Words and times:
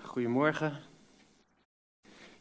Goedemorgen. 0.00 0.78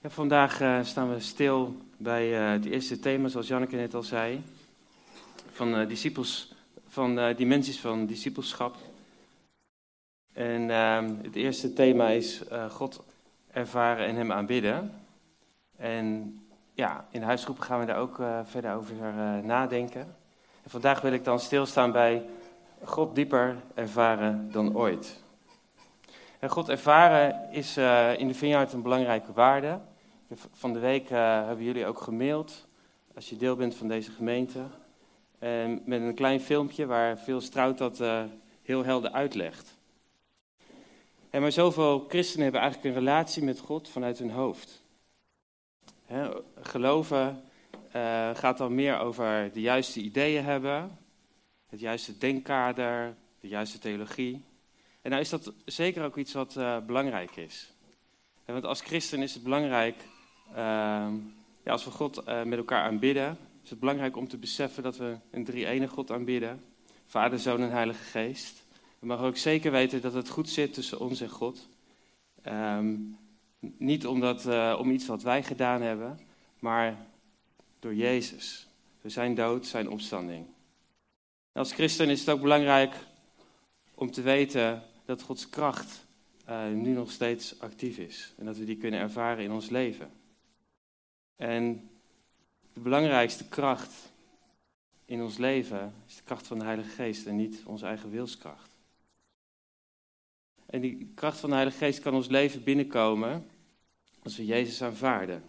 Ja, 0.01 0.09
vandaag 0.09 0.62
uh, 0.62 0.83
staan 0.83 1.13
we 1.13 1.20
stil 1.20 1.75
bij 1.97 2.42
uh, 2.42 2.51
het 2.51 2.66
eerste 2.66 3.00
thema, 3.00 3.27
zoals 3.27 3.47
Janneke 3.47 3.75
net 3.75 3.93
al 3.93 4.04
zei, 4.04 4.44
van, 5.52 5.79
uh, 5.79 5.88
disciples, 5.88 6.54
van 6.88 7.34
dimensies 7.36 7.79
van 7.79 8.06
discipelschap. 8.06 8.76
En 10.34 10.70
ehm, 10.70 11.16
het 11.22 11.36
eerste 11.36 11.74
thema 11.74 12.10
is 12.10 12.42
God 12.69 13.03
ervaren 13.52 14.06
en 14.06 14.15
Hem 14.15 14.31
aanbidden. 14.31 14.94
En 15.78 16.40
ja, 16.73 17.08
in 17.12 17.20
de 17.20 17.26
huisgroepen 17.26 17.63
gaan 17.63 17.80
we 17.80 17.86
daar 17.86 17.99
ook 17.99 18.22
verder 18.44 18.73
over 18.73 18.95
nadenken. 19.44 20.16
En 20.63 20.70
vandaag 20.70 21.02
wil 21.02 21.13
ik 21.13 21.23
dan 21.23 21.40
stilstaan 21.40 21.91
bij 21.91 22.26
God 22.84 23.16
dieper 23.16 23.55
ervaren 23.73 24.52
dan 24.52 24.76
ooit. 24.76 25.20
God 26.49 26.70
ervaren 26.70 27.52
is 27.52 27.77
uh, 27.77 28.20
in 28.20 28.27
de 28.27 28.34
Vineyard 28.34 28.73
een 28.73 28.81
belangrijke 28.81 29.34
waarde. 29.34 29.79
Van 30.52 30.73
de 30.73 30.79
week 30.79 31.09
uh, 31.09 31.45
hebben 31.45 31.66
jullie 31.66 31.85
ook 31.85 32.02
gemaild, 32.02 32.67
als 33.16 33.29
je 33.29 33.38
deel 33.38 33.55
bent 33.55 33.75
van 33.75 33.88
deze 33.88 34.11
gemeente. 34.11 34.59
En 35.39 35.81
met 35.85 36.02
een 36.02 36.16
klein 36.16 36.41
filmpje 36.41 36.85
waar 36.85 37.17
veel 37.17 37.41
Strout 37.41 37.77
dat 37.77 37.99
uh, 37.99 38.23
heel 38.61 38.83
helder 38.83 39.11
uitlegt. 39.11 39.77
En 41.30 41.41
maar 41.41 41.52
zoveel 41.52 42.05
christenen 42.07 42.44
hebben 42.44 42.61
eigenlijk 42.61 42.95
een 42.95 43.02
relatie 43.02 43.44
met 43.44 43.59
God 43.59 43.89
vanuit 43.89 44.19
hun 44.19 44.31
hoofd. 44.31 44.83
He, 46.05 46.30
geloven 46.61 47.44
gaat 48.33 48.58
dan 48.58 48.75
meer 48.75 48.99
over 48.99 49.49
de 49.53 49.61
juiste 49.61 49.99
ideeën 49.99 50.44
hebben, 50.44 50.97
het 51.69 51.80
juiste 51.80 52.17
denkkader, 52.17 53.16
de 53.39 53.47
juiste 53.47 53.80
theologie. 53.80 54.44
En 55.01 55.09
nou 55.09 55.21
is 55.21 55.29
dat 55.29 55.53
zeker 55.65 56.03
ook 56.03 56.17
iets 56.17 56.33
wat 56.33 56.55
uh, 56.55 56.77
belangrijk 56.85 57.35
is. 57.35 57.73
want 58.45 58.65
als 58.65 58.81
christen 58.81 59.21
is 59.21 59.33
het 59.33 59.43
belangrijk, 59.43 59.95
uh, 60.49 60.55
ja, 61.63 61.71
als 61.71 61.85
we 61.85 61.91
God 61.91 62.27
uh, 62.27 62.43
met 62.43 62.58
elkaar 62.58 62.83
aanbidden, 62.83 63.38
is 63.63 63.69
het 63.69 63.80
belangrijk 63.80 64.17
om 64.17 64.27
te 64.27 64.38
beseffen 64.38 64.83
dat 64.83 64.97
we 64.97 65.17
een 65.31 65.43
drie-ene 65.43 65.88
God 65.88 66.11
aanbidden. 66.11 66.63
Vader, 67.05 67.39
Zoon 67.39 67.61
en 67.61 67.71
Heilige 67.71 68.03
Geest. 68.03 68.63
We 68.99 69.08
mogen 69.08 69.25
ook 69.25 69.38
zeker 69.38 69.71
weten 69.71 70.02
dat 70.02 70.13
het 70.13 70.30
goed 70.30 70.49
zit 70.49 70.73
tussen 70.73 70.99
ons 70.99 71.21
en 71.21 71.30
God. 71.30 71.69
Um, 72.47 73.17
niet 73.59 74.08
omdat, 74.08 74.45
uh, 74.45 74.77
om 74.80 74.91
iets 74.91 75.05
wat 75.05 75.21
wij 75.21 75.43
gedaan 75.43 75.81
hebben, 75.81 76.19
maar 76.59 77.05
door 77.80 77.95
Jezus. 77.95 78.67
We 79.02 79.09
zijn 79.09 79.36
dood, 79.36 79.65
zijn 79.65 79.89
opstanding. 79.89 80.45
als 81.53 81.71
christen 81.71 82.09
is 82.09 82.19
het 82.19 82.30
ook 82.30 82.41
belangrijk 82.41 82.95
om 83.95 84.11
te 84.11 84.21
weten 84.21 84.83
dat 85.12 85.22
Gods 85.22 85.50
kracht 85.50 86.06
uh, 86.50 86.67
nu 86.67 86.94
nog 86.94 87.12
steeds 87.12 87.59
actief 87.59 87.98
is. 87.98 88.34
En 88.38 88.45
dat 88.45 88.58
we 88.58 88.66
die 88.66 88.78
kunnen 88.78 89.00
ervaren 89.00 89.44
in 89.44 89.52
ons 89.52 89.70
leven. 89.70 90.12
En 91.36 91.90
de 92.73 92.80
belangrijkste 92.80 93.48
kracht 93.48 93.94
in 95.06 95.22
ons 95.22 95.38
leven 95.38 95.94
is 96.08 96.16
de 96.16 96.23
kracht 96.23 96.48
van 96.48 96.59
de 96.59 96.66
Heilige 96.66 96.89
Geest 96.89 97.26
en 97.26 97.36
niet 97.36 97.62
onze 97.66 97.86
eigen 97.86 98.12
wilskracht. 98.12 98.70
En 100.66 100.82
die 100.82 101.12
kracht 101.16 101.39
van 101.39 101.50
de 101.50 101.56
Heilige 101.56 101.78
Geest 101.78 102.00
kan 102.00 102.14
ons 102.14 102.28
leven 102.28 102.64
binnenkomen 102.64 103.48
als 104.23 104.38
we 104.38 104.45
Jezus 104.45 104.84
aanvaarden. 104.84 105.44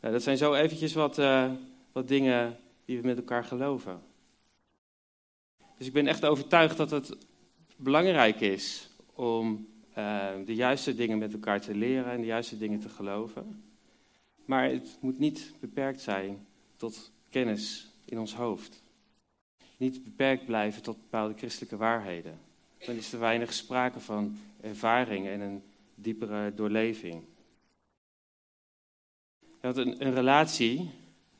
Nou, 0.00 0.12
dat 0.12 0.22
zijn 0.22 0.36
zo 0.36 0.54
eventjes 0.54 0.94
wat, 0.94 1.18
uh, 1.18 1.52
wat 1.92 2.08
dingen 2.08 2.58
die 2.84 3.00
we 3.00 3.06
met 3.06 3.16
elkaar 3.16 3.44
geloven. 3.44 4.02
Dus 5.78 5.86
ik 5.86 5.92
ben 5.92 6.06
echt 6.06 6.24
overtuigd 6.24 6.76
dat 6.76 6.90
het 6.90 7.16
belangrijk 7.76 8.40
is 8.40 8.88
om 9.16 9.68
uh, 9.98 10.28
de 10.44 10.54
juiste 10.54 10.94
dingen 10.94 11.18
met 11.18 11.32
elkaar 11.32 11.60
te 11.60 11.74
leren 11.74 12.12
en 12.12 12.20
de 12.20 12.26
juiste 12.26 12.58
dingen 12.58 12.80
te 12.80 12.88
geloven. 12.88 13.64
Maar 14.44 14.70
het 14.70 14.98
moet 15.00 15.18
niet 15.18 15.52
beperkt 15.60 16.00
zijn 16.00 16.46
tot 16.76 17.12
kennis 17.30 17.90
in 18.04 18.18
ons 18.18 18.34
hoofd. 18.34 18.82
Niet 19.76 20.04
beperkt 20.04 20.44
blijven 20.44 20.82
tot 20.82 20.96
bepaalde 20.96 21.34
christelijke 21.36 21.76
waarheden. 21.76 22.38
Dan 22.78 22.94
is 22.94 23.12
er 23.12 23.18
weinig 23.18 23.52
sprake 23.52 24.00
van 24.00 24.36
ervaring 24.60 25.26
en 25.26 25.40
een 25.40 25.62
diepere 25.94 26.54
doorleving. 26.54 27.22
Want 29.60 29.76
een, 29.76 30.06
een 30.06 30.14
relatie, 30.14 30.90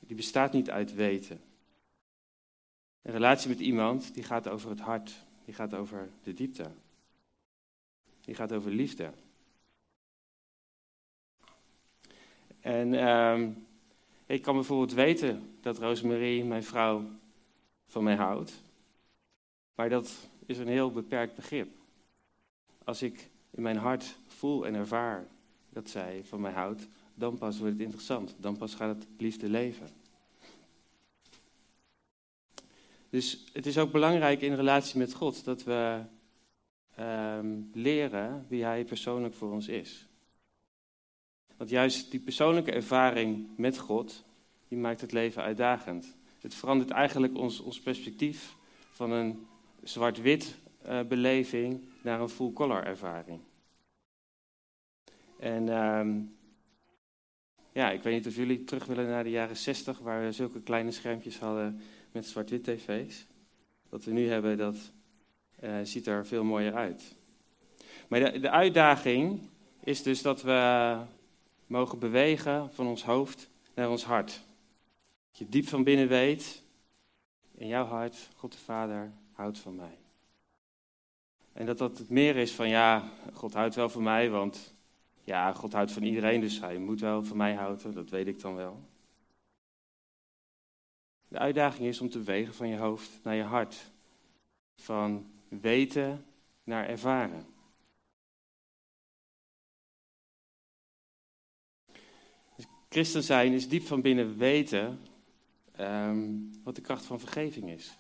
die 0.01 0.17
bestaat 0.17 0.53
niet 0.53 0.71
uit 0.71 0.95
weten. 0.95 1.41
Een 3.03 3.13
relatie 3.13 3.49
met 3.49 3.61
iemand, 3.61 4.15
die 4.15 4.23
gaat 4.23 4.49
over 4.49 4.71
het 4.71 4.81
hart. 4.81 5.25
Die 5.45 5.55
gaat 5.55 5.75
over 5.75 6.09
de 6.23 6.35
diepte. 6.35 6.71
Die 8.27 8.35
gaat 8.35 8.53
over 8.53 8.71
liefde. 8.71 9.11
En 12.61 12.93
uh, 12.93 13.49
ik 14.27 14.43
kan 14.43 14.55
bijvoorbeeld 14.55 14.93
weten 14.93 15.57
dat 15.61 15.79
Rosemarie, 15.79 16.45
mijn 16.45 16.65
vrouw, 16.65 17.05
van 17.87 18.05
mij 18.05 18.15
houdt. 18.15 18.63
Maar 19.75 19.89
dat 19.89 20.29
is 20.47 20.59
een 20.59 20.69
heel 20.69 20.91
beperkt 20.91 21.35
begrip. 21.35 21.69
Als 22.85 23.03
ik 23.03 23.31
in 23.51 23.63
mijn 23.63 23.77
hart 23.77 24.17
voel 24.27 24.67
en 24.67 24.75
ervaar 24.75 25.27
dat 25.69 25.91
zij 25.91 26.25
van 26.25 26.41
mij 26.41 26.53
houdt, 26.53 26.89
dan 27.15 27.39
pas 27.39 27.59
wordt 27.59 27.73
het 27.73 27.83
interessant. 27.83 28.35
Dan 28.39 28.57
pas 28.57 28.75
gaat 28.75 28.97
het 28.97 29.07
liefde 29.19 29.49
leven. 29.49 29.89
Dus 33.11 33.45
het 33.53 33.67
is 33.67 33.79
ook 33.79 33.93
belangrijk 33.93 34.41
in 34.41 34.55
relatie 34.55 34.99
met 34.99 35.15
God 35.15 35.45
dat 35.45 35.65
we 35.65 36.03
um, 37.01 37.71
leren 37.73 38.47
wie 38.49 38.65
Hij 38.65 38.85
persoonlijk 38.85 39.35
voor 39.35 39.53
ons 39.53 39.69
is. 39.69 40.09
Want 41.57 41.71
juist 41.71 42.11
die 42.11 42.21
persoonlijke 42.21 42.73
ervaring 42.73 43.49
met 43.57 43.79
God, 43.79 44.25
die 44.69 44.79
maakt 44.79 45.01
het 45.01 45.13
leven 45.13 45.43
uitdagend. 45.43 46.17
Het 46.41 46.55
verandert 46.55 46.91
eigenlijk 46.91 47.37
ons, 47.37 47.61
ons 47.61 47.81
perspectief 47.81 48.57
van 48.91 49.11
een 49.11 49.47
zwart-wit 49.83 50.57
uh, 50.87 51.03
beleving 51.03 51.81
naar 52.03 52.21
een 52.21 52.29
full-color 52.29 52.85
ervaring. 52.85 53.41
En 55.39 55.69
um, 55.69 56.37
ja, 57.73 57.91
ik 57.91 58.03
weet 58.03 58.15
niet 58.15 58.27
of 58.27 58.37
jullie 58.37 58.65
terug 58.65 58.85
willen 58.85 59.07
naar 59.07 59.25
de 59.25 59.31
jaren 59.31 59.57
60, 59.57 59.99
waar 59.99 60.25
we 60.25 60.33
zulke 60.33 60.63
kleine 60.63 60.91
schermpjes 60.91 61.39
hadden 61.39 61.81
met 62.13 62.27
zwart-wit 62.27 62.65
tv's. 62.65 63.27
Wat 63.89 64.05
we 64.05 64.13
nu 64.13 64.29
hebben, 64.29 64.59
dat 64.59 64.93
uh, 65.61 65.77
ziet 65.83 66.07
er 66.07 66.27
veel 66.27 66.45
mooier 66.45 66.75
uit. 66.75 67.17
Maar 68.09 68.21
de, 68.21 68.39
de 68.39 68.51
uitdaging 68.51 69.41
is 69.81 70.03
dus 70.03 70.23
dat 70.23 70.43
we 70.43 70.97
mogen 71.67 71.99
bewegen 71.99 72.73
van 72.73 72.87
ons 72.87 73.05
hoofd 73.05 73.51
naar 73.75 73.91
ons 73.91 74.05
hart. 74.05 74.41
Dat 75.31 75.39
je 75.39 75.49
diep 75.49 75.69
van 75.69 75.85
binnen 75.85 76.09
weet, 76.09 76.63
in 77.55 77.67
jouw 77.67 77.85
hart, 77.85 78.29
God 78.37 78.53
de 78.53 78.59
Vader 78.59 79.13
houdt 79.33 79.59
van 79.59 79.75
mij. 79.75 79.99
En 81.53 81.67
dat 81.67 81.79
dat 81.79 82.09
meer 82.09 82.37
is 82.37 82.53
van, 82.53 82.69
ja, 82.69 83.11
God 83.33 83.55
houdt 83.55 83.75
wel 83.75 83.89
van 83.89 84.03
mij, 84.03 84.31
want 84.31 84.75
ja, 85.25 85.53
God 85.53 85.73
houdt 85.73 85.93
van 85.93 86.03
iedereen, 86.03 86.41
dus 86.41 86.61
hij 86.61 86.79
moet 86.79 87.01
wel 87.01 87.25
van 87.25 87.37
mij 87.37 87.55
houden, 87.55 87.95
dat 87.95 88.11
weet 88.11 88.27
ik 88.27 88.41
dan 88.41 88.55
wel. 88.55 88.81
De 91.29 91.39
uitdaging 91.39 91.89
is 91.89 92.01
om 92.01 92.11
te 92.11 92.19
bewegen 92.19 92.55
van 92.55 92.69
je 92.69 92.77
hoofd 92.77 93.21
naar 93.23 93.35
je 93.35 93.43
hart. 93.43 93.91
Van 94.75 95.31
weten 95.49 96.25
naar 96.65 96.89
ervaren. 96.89 97.47
Dus 102.57 102.67
christen 102.89 103.23
zijn 103.23 103.53
is 103.53 103.69
diep 103.69 103.83
van 103.83 104.01
binnen 104.01 104.37
weten 104.37 105.01
um, 105.81 106.51
wat 106.65 106.75
de 106.75 106.81
kracht 106.81 107.05
van 107.05 107.21
vergeving 107.21 107.71
is. 107.71 107.97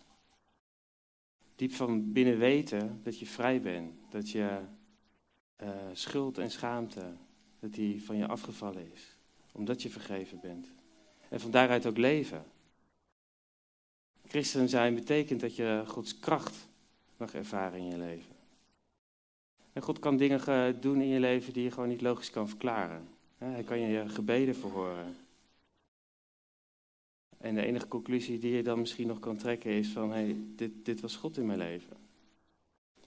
Diep 1.56 1.72
van 1.72 2.12
binnen 2.12 2.38
weten 2.38 3.00
dat 3.02 3.18
je 3.18 3.26
vrij 3.26 3.60
bent, 3.60 3.94
dat 4.10 4.30
je 4.30 4.60
uh, 5.62 5.68
schuld 5.92 6.38
en 6.38 6.50
schaamte, 6.50 7.12
dat 7.60 7.72
die 7.72 8.04
van 8.04 8.16
je 8.16 8.26
afgevallen 8.26 8.92
is, 8.92 9.16
omdat 9.52 9.82
je 9.82 9.90
vergeven 9.90 10.40
bent. 10.40 10.68
En 11.28 11.40
van 11.40 11.50
daaruit 11.50 11.86
ook 11.86 11.96
leven. 11.96 12.44
Christen 14.26 14.68
zijn 14.68 14.94
betekent 14.94 15.40
dat 15.40 15.56
je 15.56 15.82
Gods 15.86 16.18
kracht 16.18 16.68
mag 17.16 17.34
ervaren 17.34 17.78
in 17.78 17.86
je 17.86 17.98
leven. 17.98 18.34
En 19.72 19.82
God 19.82 19.98
kan 19.98 20.16
dingen 20.16 20.80
doen 20.80 21.00
in 21.00 21.08
je 21.08 21.20
leven 21.20 21.52
die 21.52 21.62
je 21.62 21.70
gewoon 21.70 21.88
niet 21.88 22.00
logisch 22.00 22.30
kan 22.30 22.48
verklaren. 22.48 23.08
Hij 23.38 23.62
kan 23.62 23.80
je 23.80 24.08
gebeden 24.08 24.54
verhoren. 24.54 25.16
En 27.38 27.54
de 27.54 27.66
enige 27.66 27.88
conclusie 27.88 28.38
die 28.38 28.52
je 28.52 28.62
dan 28.62 28.78
misschien 28.78 29.06
nog 29.06 29.18
kan 29.18 29.36
trekken 29.36 29.70
is 29.70 29.88
van, 29.88 30.10
hey, 30.10 30.36
dit, 30.56 30.84
dit 30.84 31.00
was 31.00 31.16
God 31.16 31.36
in 31.36 31.46
mijn 31.46 31.58
leven. 31.58 31.96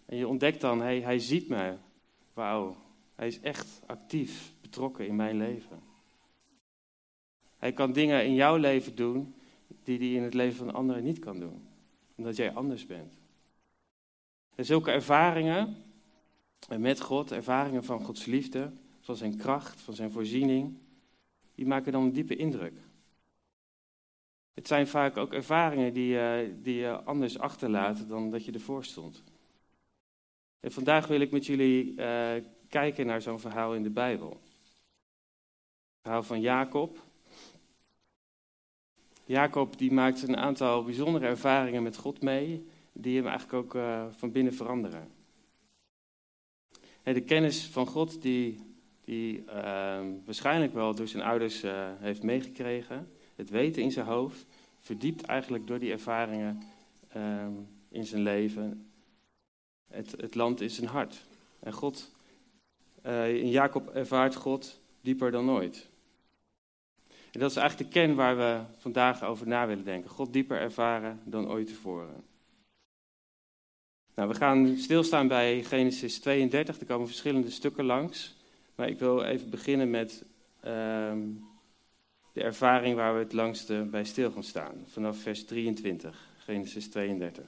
En 0.06 0.18
je 0.18 0.28
ontdekt 0.28 0.62
dan, 0.62 0.82
hey, 0.82 1.02
hij 1.02 1.20
ziet 1.20 1.48
me. 1.48 1.76
Wauw, 2.34 2.76
hij 3.16 3.28
is 3.28 3.40
echt 3.40 3.82
actief 3.86 4.54
betrokken 4.62 5.08
in 5.08 5.16
mijn 5.16 5.38
leven. 5.38 5.80
Hij 7.58 7.74
kan 7.74 7.92
dingen 7.92 8.26
in 8.26 8.34
jouw 8.34 8.56
leven 8.56 8.96
doen 8.96 9.34
die 9.84 9.98
hij 9.98 10.08
in 10.08 10.24
het 10.24 10.34
leven 10.34 10.58
van 10.58 10.74
anderen 10.74 11.04
niet 11.04 11.20
kan 11.20 11.40
doen. 11.40 11.68
Omdat 12.16 12.36
jij 12.36 12.54
anders 12.54 12.86
bent. 12.86 13.19
En 14.60 14.66
zulke 14.66 14.92
ervaringen 14.92 15.76
met 16.78 17.02
God, 17.02 17.32
ervaringen 17.32 17.84
van 17.84 18.04
Gods 18.04 18.26
liefde, 18.26 18.72
van 19.00 19.16
zijn 19.16 19.38
kracht, 19.38 19.82
van 19.82 19.94
zijn 19.94 20.12
voorziening, 20.12 20.78
die 21.56 21.66
maken 21.66 21.92
dan 21.92 22.04
een 22.04 22.14
diepe 22.14 22.36
indruk. 22.36 22.74
Het 24.54 24.68
zijn 24.68 24.88
vaak 24.88 25.18
ook 25.18 25.34
ervaringen 25.34 25.94
die, 25.94 26.14
uh, 26.14 26.38
die 26.62 26.76
je 26.76 27.04
anders 27.04 27.40
achterlaat 27.40 28.08
dan 28.08 28.32
dat 28.32 28.46
je 28.46 28.52
ervoor 28.52 28.86
stond. 28.86 29.24
En 30.60 30.72
vandaag 30.72 31.08
wil 31.08 31.20
ik 31.20 31.32
met 31.32 31.46
jullie 31.46 31.94
uh, 31.96 32.32
kijken 32.70 33.06
naar 33.06 33.22
zo'n 33.22 33.40
verhaal 33.40 33.76
in 33.76 33.84
de 33.84 33.90
Bijbel. 33.90 34.30
Het 34.30 34.42
verhaal 36.02 36.24
van 36.24 36.42
Jacob. 36.42 37.04
Jacob 39.26 39.78
die 39.78 39.92
maakt 39.92 40.22
een 40.22 40.38
aantal 40.38 40.84
bijzondere 40.84 41.26
ervaringen 41.26 41.84
met 41.84 41.98
God 41.98 42.22
mee, 42.22 42.68
die 42.94 43.16
hem 43.18 43.28
eigenlijk 43.28 43.66
ook 43.66 43.76
uh, 43.76 44.06
van 44.10 44.32
binnen 44.32 44.54
veranderen. 44.54 45.08
En 47.04 47.14
de 47.14 47.22
kennis 47.22 47.66
van 47.66 47.88
God 47.88 48.22
die, 48.22 48.60
die 49.02 49.38
uh, 49.38 50.00
waarschijnlijk 50.26 50.74
wel 50.74 50.96
door 50.96 51.08
zijn 51.08 51.24
ouders 51.24 51.64
uh, 51.64 51.90
heeft 52.00 52.24
meegekregen, 52.24 53.12
het 53.36 53.50
weten 53.50 53.82
in 53.82 53.92
zijn 53.92 54.06
hoofd, 54.06 54.46
verdiept 54.80 55.22
eigenlijk 55.22 55.68
door 55.68 55.80
die 55.80 55.92
ervaringen 55.92 56.62
ehm, 57.08 57.54
in 57.90 58.06
zijn 58.06 58.22
leven 58.22 58.90
het, 59.90 60.12
het 60.12 60.36
land 60.36 60.62
in 60.62 60.70
zijn 60.70 60.88
hart. 60.88 61.26
En 61.60 61.74
God, 61.74 62.12
uh, 63.06 63.36
in 63.36 63.50
Jacob 63.50 63.90
ervaart 63.90 64.36
God 64.36 64.80
dieper 65.02 65.32
dan 65.32 65.50
ooit. 65.50 65.90
En 67.32 67.40
dat 67.40 67.52
is 67.52 67.58
eigenlijk 67.58 67.92
de 67.92 68.00
kern 68.00 68.16
waar 68.16 68.38
we 68.38 68.60
vandaag 68.78 69.24
over 69.24 69.48
na 69.48 69.68
willen 69.68 69.86
denken. 69.86 70.10
God 70.10 70.34
dieper 70.34 70.60
ervaren 70.60 71.20
dan 71.24 71.50
ooit 71.50 71.68
tevoren. 71.68 72.24
Nou, 74.16 74.30
we 74.30 74.36
gaan 74.36 74.78
stilstaan 74.78 75.28
bij 75.28 75.64
Genesis 75.64 76.20
32. 76.20 76.80
Er 76.80 76.86
komen 76.86 77.08
verschillende 77.08 77.50
stukken 77.50 77.86
langs. 77.86 78.38
Maar 78.76 78.88
ik 78.88 79.00
wil 79.00 79.24
even 79.24 79.50
beginnen 79.50 79.90
met 79.90 80.24
ehm, 80.60 81.20
de 82.34 82.44
ervaring 82.44 82.96
waar 82.96 83.14
we 83.14 83.20
het 83.20 83.34
langste 83.34 83.88
bij 83.92 84.04
stil 84.04 84.32
gaan 84.32 84.44
staan. 84.44 84.86
Vanaf 84.88 85.18
vers 85.18 85.46
23, 85.46 86.28
Genesis 86.38 86.90
32. 86.90 87.44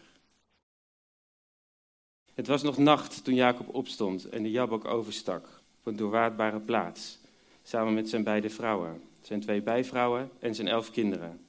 Het 2.33 2.47
was 2.47 2.61
nog 2.61 2.77
nacht 2.77 3.23
toen 3.23 3.35
Jacob 3.35 3.75
opstond 3.75 4.29
en 4.29 4.43
de 4.43 4.51
Jabok 4.51 4.85
overstak 4.85 5.45
op 5.79 5.85
een 5.85 5.95
doorwaardbare 5.95 6.59
plaats, 6.59 7.19
samen 7.63 7.93
met 7.93 8.09
zijn 8.09 8.23
beide 8.23 8.49
vrouwen, 8.49 9.01
zijn 9.21 9.39
twee 9.39 9.61
bijvrouwen 9.61 10.29
en 10.39 10.55
zijn 10.55 10.67
elf 10.67 10.91
kinderen. 10.91 11.45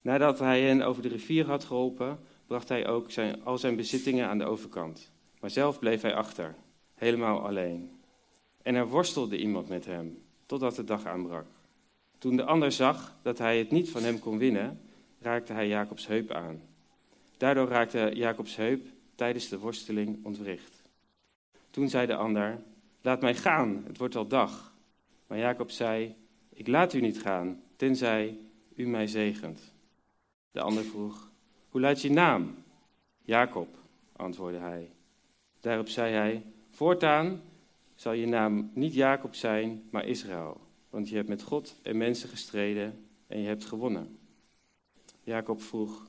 Nadat 0.00 0.38
hij 0.38 0.62
hen 0.62 0.82
over 0.82 1.02
de 1.02 1.08
rivier 1.08 1.46
had 1.46 1.64
geholpen, 1.64 2.18
bracht 2.46 2.68
hij 2.68 2.86
ook 2.86 3.10
zijn, 3.10 3.44
al 3.44 3.58
zijn 3.58 3.76
bezittingen 3.76 4.28
aan 4.28 4.38
de 4.38 4.44
overkant. 4.44 5.12
Maar 5.40 5.50
zelf 5.50 5.78
bleef 5.78 6.02
hij 6.02 6.14
achter, 6.14 6.54
helemaal 6.94 7.46
alleen. 7.46 8.00
En 8.62 8.74
er 8.74 8.88
worstelde 8.88 9.38
iemand 9.38 9.68
met 9.68 9.84
hem, 9.84 10.22
totdat 10.46 10.76
de 10.76 10.84
dag 10.84 11.06
aanbrak. 11.06 11.46
Toen 12.18 12.36
de 12.36 12.44
ander 12.44 12.72
zag 12.72 13.16
dat 13.22 13.38
hij 13.38 13.58
het 13.58 13.70
niet 13.70 13.90
van 13.90 14.02
hem 14.02 14.18
kon 14.18 14.38
winnen, 14.38 14.80
raakte 15.18 15.52
hij 15.52 15.68
Jacobs 15.68 16.06
heup 16.06 16.30
aan. 16.30 16.62
Daardoor 17.36 17.68
raakte 17.68 18.10
Jacobs 18.14 18.56
heup 18.56 18.86
tijdens 19.14 19.48
de 19.48 19.58
worsteling 19.58 20.24
ontwricht. 20.24 20.82
Toen 21.70 21.88
zei 21.88 22.06
de 22.06 22.16
ander: 22.16 22.62
Laat 23.00 23.20
mij 23.20 23.34
gaan, 23.34 23.82
het 23.86 23.98
wordt 23.98 24.16
al 24.16 24.26
dag. 24.26 24.74
Maar 25.26 25.38
Jacob 25.38 25.70
zei: 25.70 26.14
Ik 26.52 26.66
laat 26.66 26.92
u 26.92 27.00
niet 27.00 27.20
gaan, 27.20 27.62
tenzij 27.76 28.38
u 28.74 28.86
mij 28.86 29.06
zegent. 29.06 29.74
De 30.50 30.60
ander 30.60 30.84
vroeg: 30.84 31.31
Hoe 31.72 31.80
luidt 31.80 32.02
je 32.02 32.10
naam? 32.10 32.54
Jacob, 33.22 33.68
antwoordde 34.12 34.58
hij. 34.58 34.90
Daarop 35.60 35.88
zei 35.88 36.14
hij: 36.14 36.44
Voortaan 36.70 37.42
zal 37.94 38.12
je 38.12 38.26
naam 38.26 38.70
niet 38.74 38.94
Jacob 38.94 39.34
zijn, 39.34 39.88
maar 39.90 40.06
Israël, 40.06 40.60
want 40.90 41.08
je 41.08 41.16
hebt 41.16 41.28
met 41.28 41.42
God 41.42 41.80
en 41.82 41.96
mensen 41.96 42.28
gestreden 42.28 43.06
en 43.26 43.40
je 43.40 43.46
hebt 43.46 43.64
gewonnen. 43.64 44.18
Jacob 45.22 45.62
vroeg: 45.62 46.08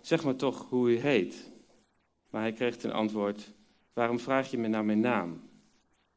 Zeg 0.00 0.24
me 0.24 0.36
toch 0.36 0.68
hoe 0.68 0.90
u 0.90 0.98
heet. 0.98 1.50
Maar 2.30 2.40
hij 2.40 2.52
kreeg 2.52 2.76
ten 2.76 2.92
antwoord: 2.92 3.52
Waarom 3.92 4.18
vraag 4.18 4.50
je 4.50 4.58
me 4.58 4.68
naar 4.68 4.84
mijn 4.84 5.00
naam? 5.00 5.40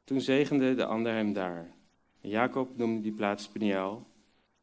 Toen 0.04 0.22
zegende 0.22 0.76
de 0.76 0.86
ander 0.86 1.14
hem 1.14 1.34
daar. 1.34 1.74
Jacob 2.22 2.78
noemde 2.78 3.02
die 3.02 3.14
plaats 3.14 3.48
Peniel, 3.48 4.08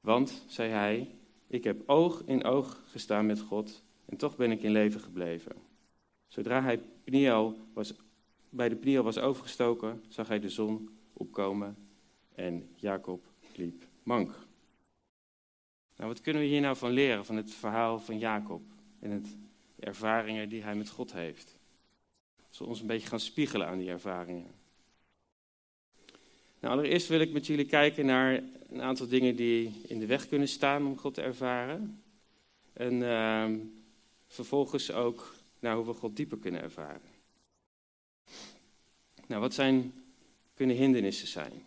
want, 0.00 0.44
zei 0.46 0.70
hij, 0.70 1.14
ik 1.46 1.64
heb 1.64 1.82
oog 1.88 2.22
in 2.25 2.44
oog 2.44 2.82
gestaan 2.87 3.26
met 3.26 3.40
God 3.40 3.84
en 4.06 4.17
toch 4.17 4.37
ben 4.37 4.50
ik 4.50 4.62
in 4.62 4.70
leven 4.70 5.00
gebleven. 5.00 5.53
Zodra 6.26 6.62
hij 6.62 6.81
was, 7.73 7.94
bij 8.49 8.69
de 8.69 8.76
Peniel 8.76 9.03
was 9.03 9.19
overgestoken, 9.19 10.05
zag 10.08 10.29
hij 10.29 10.41
de 10.41 10.49
zon 10.49 10.99
opkomen 11.12 11.76
en 12.35 12.69
Jacob 12.75 13.25
liep 13.55 13.87
mank. 14.03 14.47
Nou, 15.97 16.08
wat 16.08 16.20
kunnen 16.20 16.43
we 16.43 16.49
hier 16.49 16.61
nou 16.61 16.76
van 16.76 16.91
leren, 16.91 17.25
van 17.25 17.37
het 17.37 17.55
verhaal 17.55 17.99
van 17.99 18.19
Jacob 18.19 18.62
en 19.00 19.11
het 19.11 19.37
ervaringen 19.79 20.49
die 20.49 20.62
hij 20.62 20.75
met 20.75 20.91
God 20.91 21.12
heeft. 21.12 21.58
Als 22.49 22.58
we 22.58 22.64
ons 22.64 22.81
een 22.81 22.87
beetje 22.87 23.08
gaan 23.08 23.20
spiegelen 23.20 23.67
aan 23.67 23.79
die 23.79 23.91
ervaringen. 23.91 24.55
Nou, 26.61 26.75
allereerst 26.79 27.08
wil 27.08 27.20
ik 27.20 27.32
met 27.32 27.47
jullie 27.47 27.67
kijken 27.67 28.06
naar 28.06 28.43
een 28.69 28.82
aantal 28.82 29.08
dingen 29.08 29.37
die 29.37 29.73
in 29.87 29.99
de 29.99 30.06
weg 30.06 30.29
kunnen 30.29 30.49
staan 30.49 30.87
om 30.87 30.99
God 30.99 31.14
te 31.14 31.23
ervaren. 31.23 32.03
En 32.73 32.93
uh, 32.93 33.50
vervolgens 34.36 34.92
ook 34.92 35.34
naar 35.58 35.76
hoe 35.76 35.86
we 35.86 35.92
God 35.92 36.16
dieper 36.16 36.38
kunnen 36.38 36.62
ervaren. 36.62 37.14
Nou, 39.26 39.40
wat 39.40 39.54
zijn, 39.54 39.92
kunnen 40.54 40.76
hindernissen 40.76 41.28
zijn? 41.28 41.64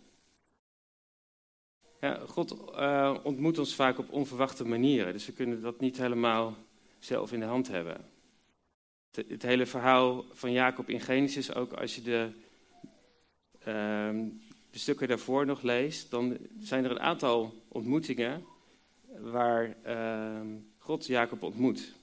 Ja, 2.02 2.20
God 2.28 2.56
uh, 2.72 3.18
ontmoet 3.24 3.60
ons 3.60 3.76
vaak 3.76 3.98
op 3.98 4.12
onverwachte 4.12 4.66
manieren, 4.66 5.14
dus 5.14 5.26
we 5.26 5.32
kunnen 5.32 5.62
dat 5.62 5.80
niet 5.80 5.98
helemaal 5.98 6.56
zelf 7.00 7.32
in 7.32 7.40
de 7.40 7.46
hand 7.46 7.68
hebben. 7.68 8.10
Het, 9.12 9.42
hele 9.42 9.66
verhaal 9.66 10.26
van 10.32 10.52
Jacob 10.52 10.90
in 10.90 11.00
Genesis, 11.00 11.54
ook 11.54 11.74
als 11.74 11.96
je 11.96 12.02
de, 12.02 12.30
uh, 13.60 13.66
de 14.72 14.80
stukken 14.80 15.08
daarvoor 15.08 15.46
nog 15.46 15.62
leest, 15.62 16.12
dan 16.12 16.38
zijn 16.60 16.84
er 16.84 16.92
een 16.92 17.00
aantal 17.00 17.54
ontmoetingen 17.68 18.46
waar 19.20 19.76
uh, 19.86 20.42
God 20.78 21.06
Jacob 21.06 21.44
ontmoet. 21.44 21.99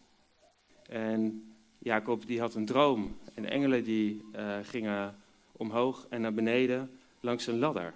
En 0.89 1.53
Jacob 1.79 2.27
die 2.27 2.41
had 2.41 2.55
een 2.55 2.67
droom 2.67 3.17
en 3.35 3.51
engelen 3.51 3.85
die 3.85 4.25
uh, 4.35 4.57
gingen 4.63 5.17
omhoog 5.53 6.07
en 6.09 6.21
naar 6.21 6.35
beneden 6.35 6.99
langs 7.21 7.47
een 7.47 7.59
ladder. 7.59 7.95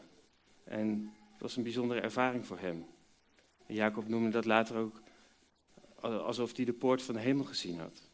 En 0.64 1.12
het 1.32 1.40
was 1.40 1.56
een 1.56 1.62
bijzondere 1.62 2.00
ervaring 2.00 2.46
voor 2.46 2.58
hem. 2.58 2.86
En 3.66 3.74
Jacob 3.74 4.08
noemde 4.08 4.30
dat 4.30 4.44
later 4.44 4.76
ook 4.76 5.02
alsof 6.00 6.56
hij 6.56 6.64
de 6.64 6.72
poort 6.72 7.02
van 7.02 7.14
de 7.14 7.20
hemel 7.20 7.44
gezien 7.44 7.78
had. 7.78 8.08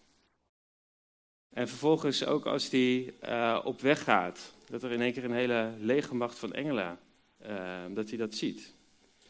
En 1.48 1.68
vervolgens 1.68 2.24
ook 2.24 2.46
als 2.46 2.70
hij 2.70 3.14
uh, 3.28 3.60
op 3.64 3.80
weg 3.80 4.04
gaat, 4.04 4.54
dat 4.66 4.82
er 4.82 4.92
in 4.92 5.00
één 5.00 5.12
keer 5.12 5.24
een 5.24 5.32
hele 5.32 5.72
legermacht 5.78 6.38
van 6.38 6.52
engelen, 6.52 6.98
uh, 7.46 7.84
dat 7.94 8.08
hij 8.08 8.18
dat 8.18 8.34
ziet. 8.34 8.74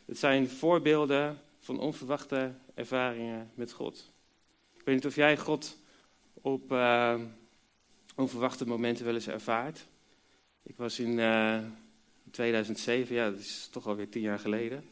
Het 0.05 0.19
zijn 0.19 0.49
voorbeelden 0.49 1.39
van 1.61 1.79
onverwachte 1.79 2.55
ervaringen 2.75 3.51
met 3.55 3.73
God. 3.73 4.15
Weet 4.87 4.95
niet 4.95 5.07
of 5.07 5.15
jij 5.15 5.37
God 5.37 5.79
op 6.33 6.73
uh, 6.73 7.15
onverwachte 8.15 8.67
momenten 8.67 9.05
wel 9.05 9.15
eens 9.15 9.29
ervaart. 9.29 9.87
Ik 10.63 10.77
was 10.77 10.99
in 10.99 11.21
2007, 12.31 13.15
ja, 13.15 13.31
dat 13.31 13.39
is 13.39 13.69
toch 13.73 13.87
alweer 13.87 14.09
tien 14.09 14.23
jaar 14.23 14.39
geleden. 14.39 14.85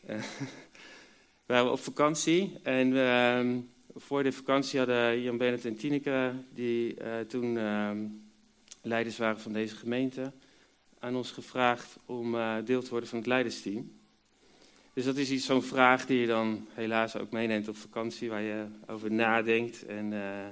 We 1.46 1.52
waren 1.52 1.72
op 1.72 1.78
vakantie 1.78 2.58
en 2.62 2.92
uh, 2.92 3.62
voor 3.94 4.22
de 4.22 4.32
vakantie 4.32 4.78
hadden 4.78 5.20
Jan 5.20 5.36
Bennett 5.36 5.64
en 5.64 5.76
Tineke, 5.76 6.32
die 6.54 7.00
uh, 7.02 7.20
toen 7.20 7.56
uh, 7.56 7.90
leiders 8.82 9.18
waren 9.18 9.40
van 9.40 9.52
deze 9.52 9.76
gemeente, 9.76 10.32
aan 10.98 11.16
ons 11.16 11.30
gevraagd 11.30 11.96
om 12.06 12.34
uh, 12.34 12.56
deel 12.64 12.82
te 12.82 12.90
worden 12.90 13.08
van 13.08 13.18
het 13.18 13.26
leidersteam. 13.26 13.92
Dus 14.94 15.04
dat 15.04 15.16
is 15.16 15.30
iets, 15.30 15.46
zo'n 15.46 15.62
vraag 15.62 16.06
die 16.06 16.20
je 16.20 16.26
dan 16.26 16.68
helaas 16.72 17.16
ook 17.16 17.30
meeneemt 17.30 17.68
op 17.68 17.76
vakantie, 17.76 18.30
waar 18.30 18.42
je 18.42 18.66
over 18.86 19.12
nadenkt. 19.12 19.86
En, 19.86 20.12
eh, 20.12 20.46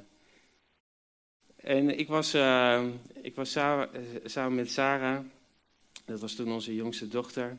en 1.57 1.99
ik 1.99 2.09
was, 2.09 2.35
ik 3.23 3.35
was 3.35 3.51
samen, 3.51 3.89
samen 4.25 4.55
met 4.55 4.71
Sarah, 4.71 5.25
dat 6.05 6.21
was 6.21 6.35
toen 6.35 6.53
onze 6.53 6.75
jongste 6.75 7.09
dochter. 7.09 7.59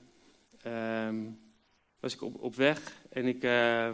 Ehm, 0.61 1.15
was 1.99 2.13
ik 2.13 2.21
op, 2.21 2.41
op 2.41 2.55
weg 2.55 2.93
en 3.09 3.25
ik, 3.25 3.43
uh, 3.43 3.93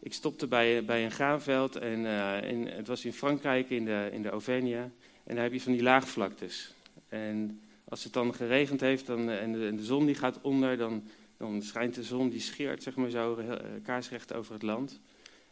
ik 0.00 0.12
stopte 0.12 0.46
bij, 0.46 0.84
bij 0.84 1.04
een 1.04 1.10
graanveld. 1.10 1.76
En 1.76 2.04
in, 2.44 2.66
het 2.66 2.86
was 2.86 3.04
in 3.04 3.12
Frankrijk, 3.12 3.70
in 3.70 3.84
de, 3.84 4.08
in 4.12 4.22
de 4.22 4.28
Auvergne. 4.28 4.90
En 5.24 5.34
daar 5.34 5.44
heb 5.44 5.52
je 5.52 5.60
van 5.60 5.72
die 5.72 5.82
laagvlaktes. 5.82 6.74
En 7.08 7.60
als 7.92 8.04
het 8.04 8.12
dan 8.12 8.34
geregend 8.34 8.80
heeft 8.80 9.06
dan, 9.06 9.30
en, 9.30 9.52
de, 9.52 9.66
en 9.66 9.76
de 9.76 9.84
zon 9.84 10.06
die 10.06 10.14
gaat 10.14 10.40
onder, 10.40 10.76
dan, 10.76 11.04
dan 11.36 11.62
schijnt 11.62 11.94
de 11.94 12.02
zon, 12.02 12.28
die 12.28 12.40
scheert 12.40 12.82
zeg 12.82 12.94
maar 12.94 13.10
zo 13.10 13.38
uh, 13.38 13.52
kaarsrecht 13.82 14.34
over 14.34 14.52
het 14.52 14.62
land. 14.62 15.00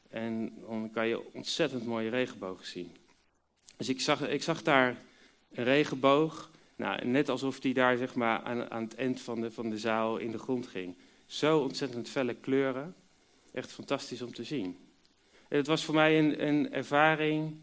En 0.09 0.53
dan 0.69 0.91
kan 0.93 1.09
je 1.09 1.33
ontzettend 1.35 1.87
mooie 1.87 2.11
regenbogen 2.11 2.67
zien. 2.67 2.97
Dus 3.77 3.89
ik 3.89 4.01
zag, 4.01 4.29
ik 4.29 4.43
zag 4.43 4.63
daar 4.63 4.97
een 5.53 5.65
regenboog 5.65 6.51
Nou, 6.77 7.07
net 7.07 7.29
alsof 7.29 7.61
die 7.61 7.75
daar 7.75 7.97
zeg 7.97 8.15
maar, 8.15 8.43
aan, 8.43 8.71
aan 8.71 8.83
het 8.83 8.95
eind 8.95 9.21
van 9.21 9.41
de, 9.41 9.51
van 9.51 9.71
de 9.71 9.79
zaal 9.79 10.17
in 10.17 10.31
de 10.31 10.39
grond 10.39 10.67
ging. 10.67 10.97
Zo 11.27 11.59
ontzettend 11.59 12.09
felle 12.09 12.35
kleuren. 12.35 12.95
Echt 13.53 13.73
fantastisch 13.73 14.23
om 14.23 14.35
te 14.35 14.45
zien. 14.45 14.79
En 15.49 15.57
het 15.57 15.67
was 15.67 15.85
voor 15.85 15.95
mij 15.95 16.19
een, 16.19 16.47
een 16.47 16.73
ervaring 16.73 17.57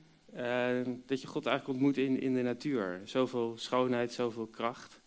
dat 1.06 1.22
je 1.22 1.28
God 1.28 1.46
eigenlijk 1.46 1.68
ontmoet 1.68 1.98
in, 1.98 2.22
in 2.22 2.34
de 2.34 2.42
natuur. 2.42 3.02
Zoveel 3.04 3.54
schoonheid, 3.58 4.14
zoveel 4.14 4.46
kracht. 4.46 5.00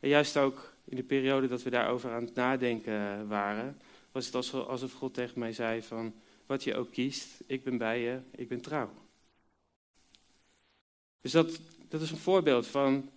En 0.00 0.08
juist 0.08 0.36
ook 0.36 0.72
in 0.84 0.96
de 0.96 1.02
periode 1.02 1.48
dat 1.48 1.62
we 1.62 1.70
daarover 1.70 2.10
aan 2.10 2.24
het 2.24 2.34
nadenken 2.34 3.28
waren, 3.28 3.78
was 4.12 4.26
het 4.26 4.34
alsof 4.54 4.92
God 4.92 5.14
tegen 5.14 5.38
mij 5.38 5.52
zei 5.52 5.82
van, 5.82 6.14
wat 6.46 6.64
je 6.64 6.74
ook 6.74 6.92
kiest, 6.92 7.26
ik 7.46 7.64
ben 7.64 7.78
bij 7.78 8.00
je, 8.00 8.20
ik 8.30 8.48
ben 8.48 8.60
trouw. 8.60 8.90
Dus 11.20 11.32
dat, 11.32 11.60
dat 11.88 12.00
is 12.00 12.10
een 12.10 12.16
voorbeeld 12.16 12.66
van 12.66 13.10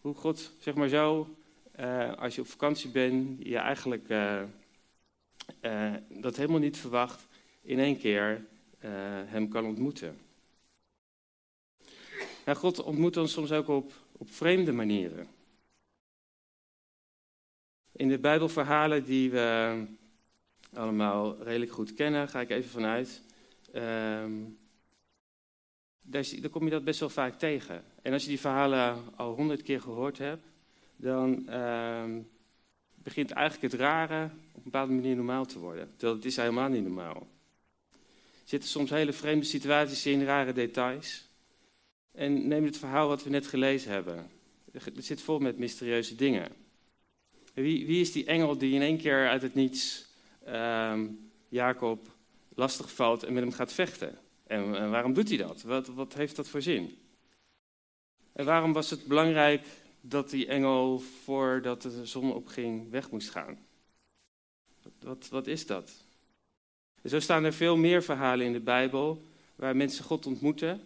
hoe 0.00 0.14
God, 0.14 0.52
zeg 0.58 0.74
maar 0.74 0.88
zo, 0.88 1.36
uh, 1.80 2.12
als 2.12 2.34
je 2.34 2.40
op 2.40 2.46
vakantie 2.46 2.90
bent, 2.90 3.38
je 3.42 3.56
eigenlijk 3.56 4.08
uh, 4.08 4.42
uh, 5.60 5.94
dat 6.08 6.36
helemaal 6.36 6.58
niet 6.58 6.78
verwacht, 6.78 7.26
in 7.62 7.78
één 7.78 7.98
keer 7.98 8.44
hem 9.26 9.48
kan 9.48 9.64
ontmoeten. 9.64 10.18
Nou, 12.44 12.56
God 12.58 12.82
ontmoet 12.82 13.16
ons 13.16 13.32
soms 13.32 13.52
ook 13.52 13.68
op, 13.68 13.92
op 14.12 14.30
vreemde 14.30 14.72
manieren. 14.72 15.28
In 17.92 18.08
de 18.08 18.18
Bijbelverhalen 18.18 19.04
die 19.04 19.30
we 19.30 19.86
allemaal 20.72 21.42
redelijk 21.42 21.72
goed 21.72 21.94
kennen, 21.94 22.28
ga 22.28 22.40
ik 22.40 22.50
even 22.50 22.70
vanuit. 22.70 23.22
Um, 23.74 24.58
daar, 26.02 26.24
dan 26.40 26.50
kom 26.50 26.64
je 26.64 26.70
dat 26.70 26.84
best 26.84 27.00
wel 27.00 27.08
vaak 27.08 27.38
tegen. 27.38 27.84
En 28.02 28.12
als 28.12 28.22
je 28.22 28.28
die 28.28 28.40
verhalen 28.40 29.16
al 29.16 29.34
honderd 29.34 29.62
keer 29.62 29.80
gehoord 29.80 30.18
hebt, 30.18 30.46
dan 30.96 31.46
uh, 31.48 32.04
begint 32.94 33.30
eigenlijk 33.30 33.72
het 33.72 33.80
rare 33.80 34.24
op 34.24 34.56
een 34.56 34.62
bepaalde 34.62 34.92
manier 34.92 35.16
normaal 35.16 35.46
te 35.46 35.58
worden. 35.58 35.90
Terwijl 35.90 36.14
het 36.14 36.24
is 36.24 36.36
helemaal 36.36 36.68
niet 36.68 36.82
normaal. 36.82 37.26
Er 38.32 38.50
zitten 38.50 38.68
soms 38.68 38.90
hele 38.90 39.12
vreemde 39.12 39.44
situaties 39.44 40.06
in, 40.06 40.24
rare 40.24 40.52
details. 40.52 41.28
En 42.14 42.48
neem 42.48 42.64
het 42.64 42.76
verhaal 42.76 43.08
wat 43.08 43.22
we 43.22 43.30
net 43.30 43.46
gelezen 43.46 43.90
hebben. 43.90 44.30
Het 44.72 45.04
zit 45.04 45.20
vol 45.20 45.38
met 45.38 45.58
mysterieuze 45.58 46.14
dingen. 46.14 46.52
Wie, 47.54 47.86
wie 47.86 48.00
is 48.00 48.12
die 48.12 48.24
engel 48.24 48.58
die 48.58 48.74
in 48.74 48.82
één 48.82 48.98
keer 48.98 49.28
uit 49.28 49.42
het 49.42 49.54
niets 49.54 50.06
uh, 50.48 51.00
Jacob 51.48 52.08
lastig 52.54 52.92
valt 52.92 53.22
en 53.22 53.32
met 53.32 53.42
hem 53.42 53.52
gaat 53.52 53.72
vechten? 53.72 54.18
En, 54.46 54.90
waarom 54.90 55.12
doet 55.12 55.28
hij 55.28 55.36
dat? 55.36 55.62
Wat, 55.62 55.86
wat 55.86 56.14
heeft 56.14 56.36
dat 56.36 56.48
voor 56.48 56.62
zin? 56.62 56.98
En 58.32 58.44
waarom 58.44 58.72
was 58.72 58.90
het 58.90 59.06
belangrijk 59.06 59.66
dat 60.00 60.30
die 60.30 60.46
engel 60.46 60.98
voordat 60.98 61.82
de 61.82 62.06
zon 62.06 62.34
opging 62.34 62.90
weg 62.90 63.10
moest 63.10 63.30
gaan? 63.30 63.58
Wat, 65.00 65.28
wat 65.28 65.46
is 65.46 65.66
dat? 65.66 65.92
Zo 67.04 67.20
staan 67.20 67.44
er 67.44 67.52
veel 67.52 67.76
meer 67.76 68.02
verhalen 68.02 68.46
in 68.46 68.52
de 68.52 68.60
Bijbel 68.60 69.22
waar 69.56 69.76
mensen 69.76 70.04
God 70.04 70.26
ontmoeten 70.26 70.80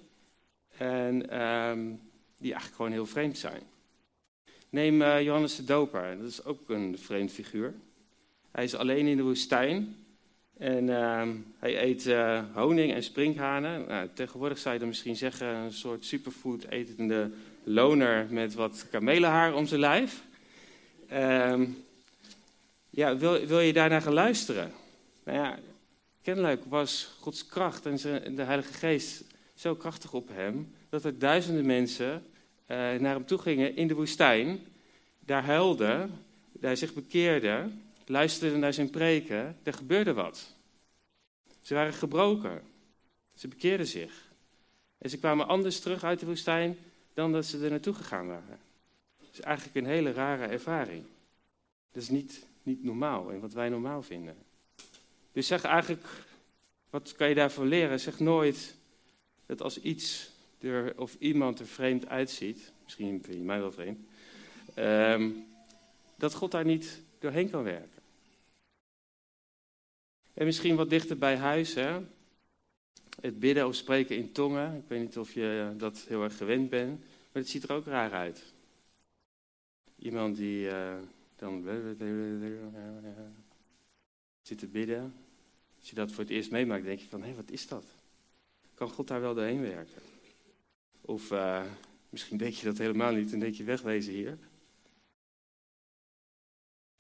en 0.79 1.41
um, 1.43 2.01
die 2.39 2.53
eigenlijk 2.53 2.75
gewoon 2.75 2.93
heel 2.93 3.07
vreemd 3.07 3.39
zijn. 3.39 3.63
Neem 4.71 5.03
uh, 5.03 5.23
Johannes 5.23 5.57
de 5.57 5.65
Doper, 5.65 6.17
dat 6.19 6.29
is 6.29 6.45
ook 6.45 6.69
een 6.69 6.99
vreemd 6.99 7.33
figuur. 7.33 7.75
Hij 8.51 8.65
is 8.65 8.75
alleen 8.75 9.07
in 9.07 9.17
de 9.17 9.23
woestijn 9.23 9.97
en 10.59 10.89
uh, 10.89 11.23
hij 11.59 11.83
eet 11.83 12.07
uh, 12.07 12.43
honing 12.55 12.93
en 12.93 13.03
sprinkhanen. 13.03 13.85
Nou, 13.89 14.09
tegenwoordig 14.15 14.59
zou 14.59 14.75
je 14.75 14.81
dan 14.81 14.89
misschien 14.89 15.17
zeggen 15.17 15.47
een 15.47 15.73
soort 15.73 16.05
superfood 16.05 16.65
etende 16.65 17.31
loner 17.65 18.27
met 18.31 18.55
wat 18.55 18.87
kamelenhaar 18.91 19.55
om 19.55 19.67
zijn 19.67 19.81
lijf. 19.81 20.23
Uh, 21.13 21.61
ja, 22.91 23.17
wil, 23.17 23.47
wil 23.47 23.61
je 23.61 23.73
daarnaar 23.73 24.03
gaan 24.03 24.13
luisteren? 24.13 24.73
Nou 25.25 25.39
ja, 25.39 25.59
kennelijk 26.23 26.65
was 26.65 27.17
Gods 27.21 27.47
kracht 27.47 27.87
en 27.87 27.97
de 28.35 28.43
Heilige 28.43 28.73
Geest 28.73 29.25
zo 29.59 29.75
krachtig 29.75 30.13
op 30.13 30.29
hem, 30.33 30.75
dat 30.89 31.05
er 31.05 31.19
duizenden 31.19 31.67
mensen 31.67 32.13
uh, 32.13 32.23
naar 32.77 33.15
hem 33.15 33.27
toe 33.27 33.39
gingen 33.39 33.77
in 33.77 33.89
de 33.89 33.95
woestijn, 33.95 34.59
daar 35.21 35.45
huilden, 35.45 36.11
daar 36.53 36.77
zich 36.77 36.95
bekeerden 36.95 37.83
luisterden 38.07 38.59
naar 38.59 38.73
zijn 38.73 38.91
preken, 38.91 39.57
er 39.63 39.73
gebeurde 39.73 40.13
wat. 40.13 40.55
Ze 41.61 41.75
waren 41.75 41.93
gebroken. 41.93 42.63
Ze 43.35 43.49
bekeerden 43.49 43.87
zich. 43.87 44.29
En 44.99 45.11
ze 45.11 45.19
kwamen 45.19 45.49
anders 45.49 45.81
terug 45.81 46.05
uit 46.05 46.21
de 46.21 46.27
woestijn 46.27 46.79
dan 47.15 47.33
dat 47.33 47.47
ze 47.47 47.65
er 47.65 47.71
naartoe 47.71 47.95
gegaan 47.95 48.27
waren. 48.27 48.59
Dat 49.19 49.29
is 49.33 49.41
eigenlijk 49.41 49.77
een 49.77 49.87
hele 49.87 50.13
rare 50.13 50.47
ervaring. 50.47 51.05
Dat 51.93 52.03
is 52.03 52.09
niet, 52.09 52.47
niet 52.63 52.85
normaal 52.85 53.31
en 53.31 53.41
wat 53.41 53.53
wij 53.53 53.69
normaal 53.69 54.03
vinden. 54.03 54.37
Dus 55.33 55.47
zeg 55.47 55.63
eigenlijk, 55.63 56.07
wat 56.91 57.13
kan 57.13 57.29
je 57.29 57.35
daarvan 57.35 57.67
leren? 57.67 58.01
Zeg 58.01 58.19
nooit 58.19 58.77
dat 59.49 59.63
als 59.63 59.81
iets 59.81 60.31
er, 60.61 60.93
of 60.97 61.17
iemand 61.19 61.59
er 61.59 61.67
vreemd 61.67 62.07
uitziet, 62.07 62.73
misschien 62.85 63.23
vind 63.23 63.37
je 63.37 63.43
mij 63.43 63.61
wel 63.61 63.73
vreemd, 63.73 63.99
um, 64.77 65.47
dat 66.17 66.35
God 66.35 66.51
daar 66.51 66.65
niet 66.65 67.03
doorheen 67.19 67.51
kan 67.51 67.63
werken. 67.63 68.03
En 70.35 70.45
misschien 70.45 70.77
wat 70.77 70.91
dichter 70.91 71.19
bij 71.19 71.37
huis, 71.37 71.75
hè? 71.75 72.01
het 73.21 73.39
bidden 73.41 73.67
of 73.67 73.75
spreken 73.75 74.17
in 74.17 74.33
tongen. 74.33 74.77
Ik 74.77 74.89
weet 74.89 75.01
niet 75.01 75.19
of 75.19 75.33
je 75.33 75.75
dat 75.77 76.05
heel 76.09 76.23
erg 76.23 76.37
gewend 76.37 76.71
bent, 76.71 76.99
maar 76.99 77.43
het 77.43 77.49
ziet 77.49 77.63
er 77.63 77.73
ook 77.73 77.87
raar 77.87 78.13
uit. 78.13 78.43
Iemand 79.99 80.37
die 80.37 80.67
uh, 80.67 80.95
dan 81.37 81.65
zit 84.43 84.59
te 84.59 84.67
bidden. 84.67 85.15
Als 85.79 85.89
je 85.89 85.95
dat 85.95 86.13
voor 86.13 86.25
het 86.25 86.33
eerst 86.33 86.51
meemaakt, 86.51 86.85
denk 86.85 86.99
je 86.99 87.09
van, 87.09 87.23
hé, 87.23 87.35
wat 87.35 87.51
is 87.51 87.69
dat? 87.69 87.98
Kan 88.79 88.91
God 88.91 89.09
daar 89.09 89.21
wel 89.21 89.35
doorheen 89.35 89.61
werken? 89.61 90.03
Of 91.01 91.31
uh, 91.31 91.65
misschien 92.09 92.37
denk 92.37 92.53
je 92.53 92.65
dat 92.65 92.79
helemaal 92.79 93.13
niet 93.13 93.33
en 93.33 93.39
denk 93.39 93.55
je 93.55 93.65
wegwezen 93.65 94.13
hier. 94.13 94.39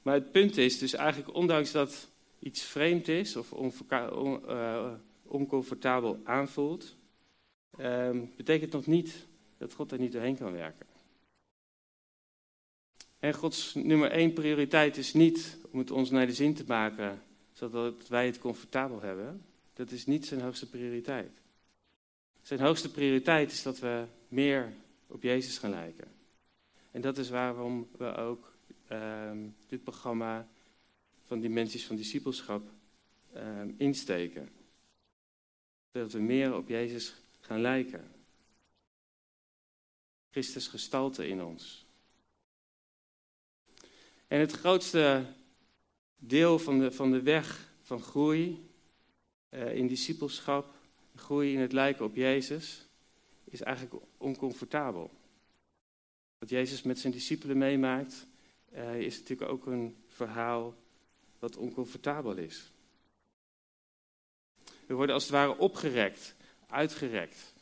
Maar 0.02 0.14
het 0.14 0.32
punt 0.32 0.56
is 0.56 0.78
dus 0.78 0.92
eigenlijk, 0.92 1.34
ondanks 1.34 1.72
dat 1.72 2.10
iets 2.38 2.62
vreemd 2.62 3.08
is 3.08 3.36
of 3.36 3.52
uh, 3.90 4.92
oncomfortabel 5.22 6.20
aanvoelt, 6.24 6.96
uh, 7.80 8.10
betekent 8.36 8.72
nog 8.72 8.86
niet 8.86 9.26
dat 9.58 9.72
God 9.72 9.92
er 9.92 9.98
niet 9.98 10.12
doorheen 10.12 10.36
kan 10.36 10.52
werken. 10.52 10.86
En 13.18 13.34
Gods 13.34 13.74
nummer 13.74 14.10
één 14.10 14.32
prioriteit 14.32 14.96
is 14.96 15.12
niet 15.12 15.58
om 15.70 15.78
het 15.78 15.90
ons 15.90 16.10
naar 16.10 16.26
de 16.26 16.32
zin 16.32 16.54
te 16.54 16.64
maken, 16.66 17.22
zodat 17.52 18.08
wij 18.08 18.26
het 18.26 18.38
comfortabel 18.38 19.00
hebben. 19.00 19.44
Dat 19.72 19.90
is 19.90 20.06
niet 20.06 20.26
zijn 20.26 20.40
hoogste 20.40 20.68
prioriteit. 20.68 21.46
Zijn 22.48 22.60
hoogste 22.60 22.90
prioriteit 22.90 23.52
is 23.52 23.62
dat 23.62 23.78
we 23.78 24.06
meer 24.28 24.72
op 25.06 25.22
Jezus 25.22 25.58
gaan 25.58 25.70
lijken. 25.70 26.08
En 26.90 27.00
dat 27.00 27.18
is 27.18 27.28
waarom 27.28 27.88
we 27.98 28.14
ook 28.14 28.52
uh, 28.92 29.30
dit 29.66 29.82
programma 29.82 30.48
van 31.24 31.40
dimensies 31.40 31.86
van 31.86 31.96
discipelschap 31.96 32.70
uh, 33.36 33.42
insteken. 33.76 34.48
Dat 35.90 36.12
we 36.12 36.18
meer 36.18 36.54
op 36.54 36.68
Jezus 36.68 37.14
gaan 37.40 37.60
lijken. 37.60 38.12
Christus 40.30 40.66
gestalte 40.66 41.28
in 41.28 41.42
ons. 41.42 41.86
En 44.26 44.40
het 44.40 44.52
grootste 44.52 45.26
deel 46.16 46.58
van 46.58 46.78
de, 46.78 46.92
van 46.92 47.10
de 47.10 47.22
weg 47.22 47.72
van 47.82 48.02
groei 48.02 48.70
uh, 49.50 49.74
in 49.74 49.86
discipelschap, 49.86 50.77
groei 51.18 51.52
in 51.52 51.60
het 51.60 51.72
lijken 51.72 52.04
op 52.04 52.14
Jezus, 52.14 52.88
is 53.44 53.60
eigenlijk 53.60 54.04
oncomfortabel. 54.16 55.10
Wat 56.38 56.48
Jezus 56.48 56.82
met 56.82 56.98
zijn 56.98 57.12
discipelen 57.12 57.58
meemaakt, 57.58 58.26
uh, 58.74 59.00
is 59.00 59.18
natuurlijk 59.18 59.50
ook 59.50 59.66
een 59.66 59.96
verhaal 60.06 60.74
wat 61.38 61.56
oncomfortabel 61.56 62.36
is. 62.36 62.72
We 64.86 64.94
worden 64.94 65.14
als 65.14 65.24
het 65.24 65.32
ware 65.32 65.58
opgerekt, 65.58 66.34
uitgerekt. 66.66 67.54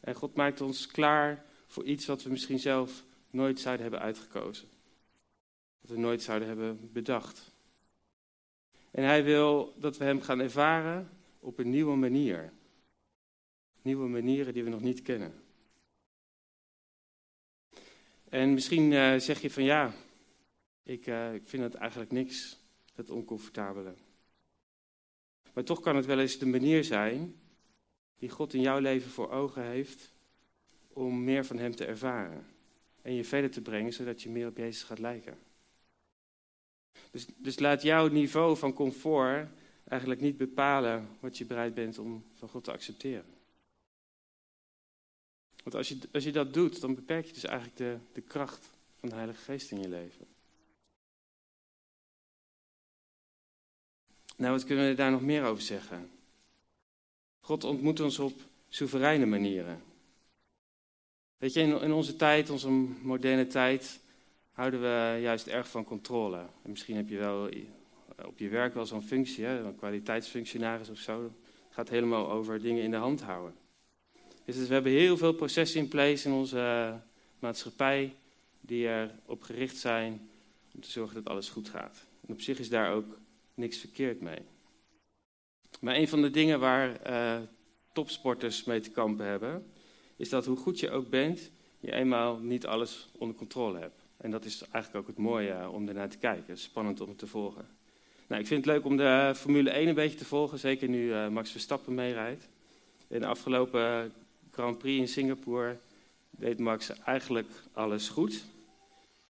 En 0.00 0.14
God 0.14 0.34
maakt 0.34 0.60
ons 0.60 0.86
klaar 0.86 1.44
voor 1.66 1.84
iets 1.84 2.06
wat 2.06 2.22
we 2.22 2.30
misschien 2.30 2.58
zelf 2.58 3.04
nooit 3.30 3.60
zouden 3.60 3.82
hebben 3.82 4.00
uitgekozen. 4.00 4.68
Wat 5.80 5.90
we 5.90 5.98
nooit 5.98 6.22
zouden 6.22 6.48
hebben 6.48 6.92
bedacht. 6.92 7.52
En 8.90 9.04
hij 9.04 9.24
wil 9.24 9.74
dat 9.78 9.96
we 9.96 10.04
hem 10.04 10.20
gaan 10.20 10.40
ervaren 10.40 11.10
op 11.40 11.58
een 11.58 11.70
nieuwe 11.70 11.96
manier. 11.96 12.52
Nieuwe 13.82 14.08
manieren 14.08 14.54
die 14.54 14.64
we 14.64 14.70
nog 14.70 14.80
niet 14.80 15.02
kennen. 15.02 15.42
En 18.28 18.54
misschien 18.54 18.92
uh, 18.92 19.16
zeg 19.16 19.40
je 19.40 19.50
van 19.50 19.64
ja, 19.64 19.94
ik, 20.82 21.06
uh, 21.06 21.34
ik 21.34 21.48
vind 21.48 21.62
het 21.62 21.74
eigenlijk 21.74 22.10
niks 22.10 22.58
het 22.94 23.10
oncomfortabele. 23.10 23.94
Maar 25.54 25.64
toch 25.64 25.80
kan 25.80 25.96
het 25.96 26.06
wel 26.06 26.18
eens 26.18 26.38
de 26.38 26.46
manier 26.46 26.84
zijn 26.84 27.40
die 28.16 28.28
God 28.28 28.54
in 28.54 28.60
jouw 28.60 28.78
leven 28.78 29.10
voor 29.10 29.30
ogen 29.30 29.64
heeft 29.64 30.12
om 30.88 31.24
meer 31.24 31.44
van 31.44 31.58
Hem 31.58 31.74
te 31.74 31.84
ervaren. 31.84 32.46
en 33.02 33.14
je 33.14 33.24
verder 33.24 33.50
te 33.50 33.62
brengen, 33.62 33.92
zodat 33.92 34.22
je 34.22 34.30
meer 34.30 34.46
op 34.46 34.56
Jezus 34.56 34.82
gaat 34.82 34.98
lijken. 34.98 35.38
Dus, 37.10 37.26
dus 37.36 37.58
laat 37.58 37.82
jouw 37.82 38.08
niveau 38.08 38.56
van 38.56 38.72
comfort 38.72 39.48
eigenlijk 39.90 40.20
niet 40.20 40.36
bepalen 40.36 41.08
wat 41.20 41.38
je 41.38 41.44
bereid 41.44 41.74
bent 41.74 41.98
om 41.98 42.24
van 42.34 42.48
God 42.48 42.64
te 42.64 42.72
accepteren. 42.72 43.34
Want 45.62 45.74
als 45.74 45.88
je, 45.88 45.98
als 46.12 46.24
je 46.24 46.32
dat 46.32 46.54
doet, 46.54 46.80
dan 46.80 46.94
beperk 46.94 47.26
je 47.26 47.32
dus 47.32 47.44
eigenlijk 47.44 47.76
de, 47.76 47.98
de 48.12 48.20
kracht 48.20 48.70
van 48.96 49.08
de 49.08 49.14
Heilige 49.14 49.42
Geest 49.42 49.70
in 49.70 49.80
je 49.80 49.88
leven. 49.88 50.26
Nou, 54.36 54.52
wat 54.52 54.64
kunnen 54.64 54.88
we 54.88 54.94
daar 54.94 55.10
nog 55.10 55.22
meer 55.22 55.44
over 55.44 55.62
zeggen? 55.62 56.10
God 57.40 57.64
ontmoet 57.64 58.00
ons 58.00 58.18
op 58.18 58.40
soevereine 58.68 59.26
manieren. 59.26 59.82
Weet 61.36 61.52
je, 61.52 61.60
in, 61.60 61.80
in 61.80 61.92
onze 61.92 62.16
tijd, 62.16 62.50
onze 62.50 62.68
moderne 63.02 63.46
tijd, 63.46 64.00
houden 64.52 64.80
we 64.80 65.20
juist 65.20 65.46
erg 65.46 65.68
van 65.68 65.84
controle. 65.84 66.38
En 66.38 66.70
misschien 66.70 66.96
heb 66.96 67.08
je 67.08 67.18
wel 67.18 67.48
op 68.26 68.38
je 68.38 68.48
werk 68.48 68.74
wel 68.74 68.86
zo'n 68.86 69.02
functie, 69.02 69.44
hè, 69.44 69.58
een 69.58 69.76
kwaliteitsfunctionaris 69.76 70.88
of 70.88 70.98
zo. 70.98 71.22
Het 71.22 71.74
gaat 71.74 71.88
helemaal 71.88 72.30
over 72.30 72.62
dingen 72.62 72.82
in 72.82 72.90
de 72.90 72.96
hand 72.96 73.22
houden. 73.22 73.54
Dus, 74.44 74.56
we 74.56 74.74
hebben 74.74 74.92
heel 74.92 75.16
veel 75.16 75.32
processen 75.32 75.80
in 75.80 75.88
place 75.88 76.28
in 76.28 76.34
onze 76.34 77.00
maatschappij 77.38 78.14
die 78.60 78.88
erop 78.88 79.42
gericht 79.42 79.76
zijn 79.76 80.30
om 80.74 80.80
te 80.80 80.90
zorgen 80.90 81.14
dat 81.14 81.32
alles 81.32 81.48
goed 81.48 81.68
gaat. 81.68 82.06
En 82.26 82.32
op 82.32 82.40
zich 82.40 82.58
is 82.58 82.68
daar 82.68 82.92
ook 82.92 83.18
niks 83.54 83.78
verkeerd 83.78 84.20
mee. 84.20 84.40
Maar 85.80 85.94
een 85.94 86.08
van 86.08 86.22
de 86.22 86.30
dingen 86.30 86.60
waar 86.60 87.10
uh, 87.10 87.38
topsporters 87.92 88.64
mee 88.64 88.80
te 88.80 88.90
kampen 88.90 89.26
hebben, 89.26 89.72
is 90.16 90.28
dat 90.28 90.46
hoe 90.46 90.56
goed 90.56 90.80
je 90.80 90.90
ook 90.90 91.08
bent, 91.08 91.50
je 91.80 91.92
eenmaal 91.92 92.38
niet 92.38 92.66
alles 92.66 93.08
onder 93.18 93.36
controle 93.36 93.78
hebt. 93.78 94.04
En 94.16 94.30
dat 94.30 94.44
is 94.44 94.62
eigenlijk 94.62 94.94
ook 94.94 95.06
het 95.06 95.24
mooie 95.24 95.52
uh, 95.52 95.72
om 95.72 95.88
ernaar 95.88 96.08
te 96.08 96.18
kijken. 96.18 96.58
Spannend 96.58 97.00
om 97.00 97.08
het 97.08 97.18
te 97.18 97.26
volgen. 97.26 97.68
Nou, 98.30 98.42
ik 98.42 98.48
vind 98.48 98.64
het 98.64 98.74
leuk 98.74 98.84
om 98.84 98.96
de 98.96 99.32
Formule 99.36 99.70
1 99.70 99.88
een 99.88 99.94
beetje 99.94 100.18
te 100.18 100.24
volgen, 100.24 100.58
zeker 100.58 100.88
nu 100.88 101.08
uh, 101.08 101.28
Max 101.28 101.50
Verstappen 101.50 101.94
meerijdt. 101.94 102.48
In 103.08 103.20
de 103.20 103.26
afgelopen 103.26 104.12
Grand 104.50 104.78
Prix 104.78 105.00
in 105.00 105.08
Singapore 105.08 105.76
deed 106.30 106.58
Max 106.58 106.90
eigenlijk 107.04 107.46
alles 107.72 108.08
goed. 108.08 108.44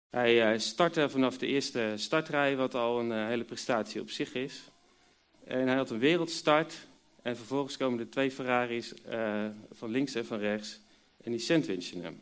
Hij 0.09 0.59
startte 0.59 1.09
vanaf 1.09 1.37
de 1.37 1.47
eerste 1.47 1.93
startrij, 1.95 2.55
wat 2.55 2.75
al 2.75 2.99
een 2.99 3.27
hele 3.27 3.43
prestatie 3.43 4.01
op 4.01 4.09
zich 4.09 4.33
is. 4.33 4.61
En 5.43 5.67
hij 5.67 5.75
had 5.75 5.89
een 5.89 5.99
wereldstart. 5.99 6.87
En 7.21 7.37
vervolgens 7.37 7.77
komen 7.77 7.99
er 7.99 8.09
twee 8.09 8.31
Ferraris 8.31 8.93
van 9.71 9.89
links 9.89 10.15
en 10.15 10.25
van 10.25 10.39
rechts. 10.39 10.79
En 11.23 11.31
die 11.31 11.39
sandwichen 11.39 12.03
hem. 12.03 12.19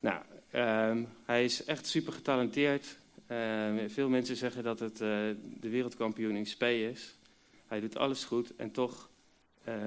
Nou, 0.00 0.22
um, 0.90 1.08
hij 1.24 1.44
is 1.44 1.64
echt 1.64 1.86
super 1.86 2.12
getalenteerd. 2.12 2.98
Uh, 3.30 3.84
veel 3.86 4.08
mensen 4.08 4.36
zeggen 4.36 4.62
dat 4.62 4.78
het 4.78 5.00
uh, 5.00 5.08
de 5.60 5.68
wereldkampioen 5.68 6.36
in 6.36 6.46
spe 6.46 6.90
is. 6.90 7.16
Hij 7.66 7.80
doet 7.80 7.96
alles 7.96 8.24
goed 8.24 8.56
en 8.56 8.70
toch 8.70 9.10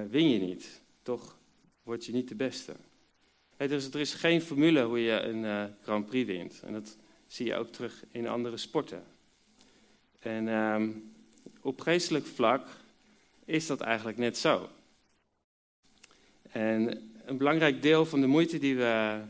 win 0.10 0.30
je 0.30 0.40
niet. 0.40 0.82
Toch 1.02 1.38
word 1.84 2.06
je 2.06 2.12
niet 2.12 2.28
de 2.28 2.36
beste. 2.36 2.76
Dus 3.58 3.94
er 3.94 4.00
is 4.00 4.14
geen 4.14 4.42
formule 4.42 4.84
hoe 4.84 5.00
je 5.00 5.22
een 5.22 5.76
Grand 5.82 6.06
Prix 6.06 6.28
wint. 6.28 6.62
En 6.64 6.74
dat 6.74 6.98
zie 7.28 7.46
je 7.46 7.56
ook 7.56 7.68
terug 7.68 8.04
in 8.12 8.28
andere 8.28 8.58
sporten. 8.58 9.04
En 10.20 10.48
um, 10.48 11.14
op 11.62 11.82
geestelijk 11.82 12.26
vlak 12.26 12.68
is 13.46 13.68
dat 13.68 13.82
eigenlijk 13.82 14.18
net 14.18 14.38
zo. 14.38 14.70
En 16.52 17.10
een 17.26 17.38
belangrijk 17.38 17.82
deel 17.82 18.06
van 18.06 18.22
de 18.22 18.28
moeite 18.28 18.60
die 18.60 18.76
we 18.76 19.22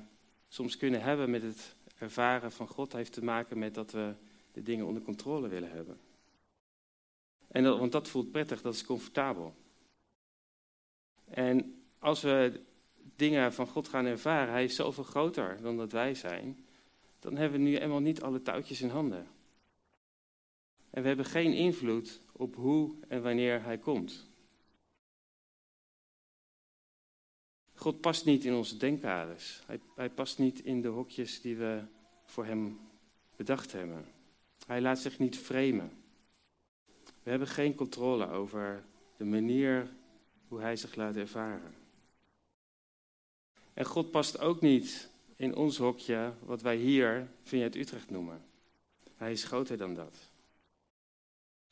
soms 0.47 0.77
kunnen 0.77 1.01
hebben 1.01 1.29
met 1.29 1.41
het 1.41 1.75
ervaren 1.99 2.51
van 2.51 2.67
God 2.67 2.93
heeft 2.93 3.13
te 3.13 3.23
maken 3.23 3.59
met 3.59 3.73
dat 3.73 3.91
we 3.91 4.13
de 4.51 4.63
dingen 4.63 4.85
onder 4.85 5.01
controle 5.01 5.47
willen 5.47 5.71
hebben. 5.71 5.99
En 7.47 7.63
dat, 7.63 7.79
want 7.79 7.91
dat 7.91 8.07
voelt 8.07 8.31
prettig, 8.31 8.61
dat 8.61 8.73
is 8.73 8.85
comfortabel. 8.85 9.55
En 11.25 11.83
als 11.99 12.21
we 12.21 12.61
dingen 13.15 13.53
van 13.53 13.67
God 13.67 13.87
gaan 13.87 14.05
ervaren, 14.05 14.53
Hij 14.53 14.63
is 14.63 14.75
zoveel 14.75 15.03
groter 15.03 15.61
dan 15.61 15.77
dat 15.77 15.91
wij 15.91 16.15
zijn, 16.15 16.65
dan 17.19 17.35
hebben 17.35 17.59
we 17.59 17.65
nu 17.65 17.77
eenmaal 17.77 17.99
niet 17.99 18.21
alle 18.21 18.41
touwtjes 18.41 18.81
in 18.81 18.89
handen. 18.89 19.27
En 20.89 21.01
we 21.01 21.07
hebben 21.07 21.25
geen 21.25 21.53
invloed 21.53 22.21
op 22.31 22.55
hoe 22.55 22.95
en 23.07 23.21
wanneer 23.21 23.63
hij 23.63 23.77
komt. 23.77 24.28
God 27.79 28.01
past 28.01 28.25
niet 28.25 28.45
in 28.45 28.53
onze 28.53 28.77
denkkaders. 28.77 29.61
Hij, 29.65 29.79
hij 29.95 30.09
past 30.09 30.37
niet 30.37 30.63
in 30.63 30.81
de 30.81 30.87
hokjes 30.87 31.41
die 31.41 31.55
we 31.55 31.81
voor 32.25 32.45
hem 32.45 32.79
bedacht 33.35 33.71
hebben. 33.71 34.05
Hij 34.65 34.81
laat 34.81 34.99
zich 34.99 35.19
niet 35.19 35.37
framen. 35.37 35.91
We 37.23 37.29
hebben 37.29 37.47
geen 37.47 37.75
controle 37.75 38.29
over 38.29 38.83
de 39.17 39.23
manier 39.23 39.89
hoe 40.47 40.59
hij 40.59 40.75
zich 40.75 40.95
laat 40.95 41.15
ervaren. 41.15 41.75
En 43.73 43.85
God 43.85 44.11
past 44.11 44.39
ook 44.39 44.61
niet 44.61 45.09
in 45.35 45.55
ons 45.55 45.77
hokje, 45.77 46.33
wat 46.39 46.61
wij 46.61 46.75
hier 46.75 47.27
Vignette 47.43 47.79
Utrecht 47.79 48.09
noemen. 48.09 48.41
Hij 49.15 49.31
is 49.31 49.43
groter 49.43 49.77
dan 49.77 49.93
dat. 49.93 50.17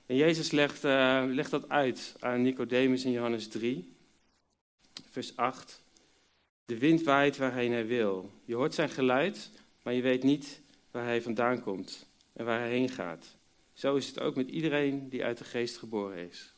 En 0.06 0.15
Jezus 0.15 0.52
legt, 0.52 0.84
uh, 0.84 1.24
legt 1.28 1.52
dat 1.52 1.70
uit 1.70 2.15
aan 2.20 2.41
Nicodemus 2.41 3.06
in 3.06 3.12
Johannes 3.12 3.48
3, 3.48 3.96
vers 5.10 5.36
8. 5.36 5.86
De 6.67 6.77
wind 6.77 7.03
waait 7.03 7.38
waarheen 7.38 7.71
hij 7.71 7.88
wil. 7.88 8.32
Je 8.45 8.56
hoort 8.56 8.73
zijn 8.73 8.89
geluid, 8.89 9.51
maar 9.84 9.93
je 9.93 10.01
weet 10.01 10.23
niet 10.23 10.62
waar 10.91 11.03
hij 11.03 11.21
vandaan 11.21 11.62
komt 11.62 12.10
en 12.34 12.45
waar 12.45 12.60
hij 12.60 12.69
heen 12.69 12.89
gaat. 12.89 13.38
Zo 13.73 13.95
is 13.95 14.08
het 14.08 14.19
ook 14.19 14.36
met 14.36 14.49
iedereen 14.49 15.10
die 15.10 15.23
uit 15.23 15.38
de 15.38 15.43
geest 15.43 15.77
geboren 15.77 16.27
is. 16.27 16.53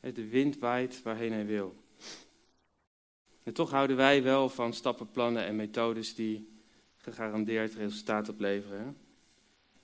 De 0.00 0.28
wind 0.28 0.58
waait 0.58 1.02
waarheen 1.02 1.32
hij 1.32 1.46
wil. 1.46 1.76
En 3.42 3.52
toch 3.52 3.70
houden 3.70 3.96
wij 3.96 4.22
wel 4.22 4.48
van 4.48 4.72
stappenplannen 4.72 5.44
en 5.44 5.56
methodes 5.56 6.14
die 6.14 6.60
gegarandeerd 6.96 7.74
resultaat 7.74 8.28
opleveren. 8.28 8.96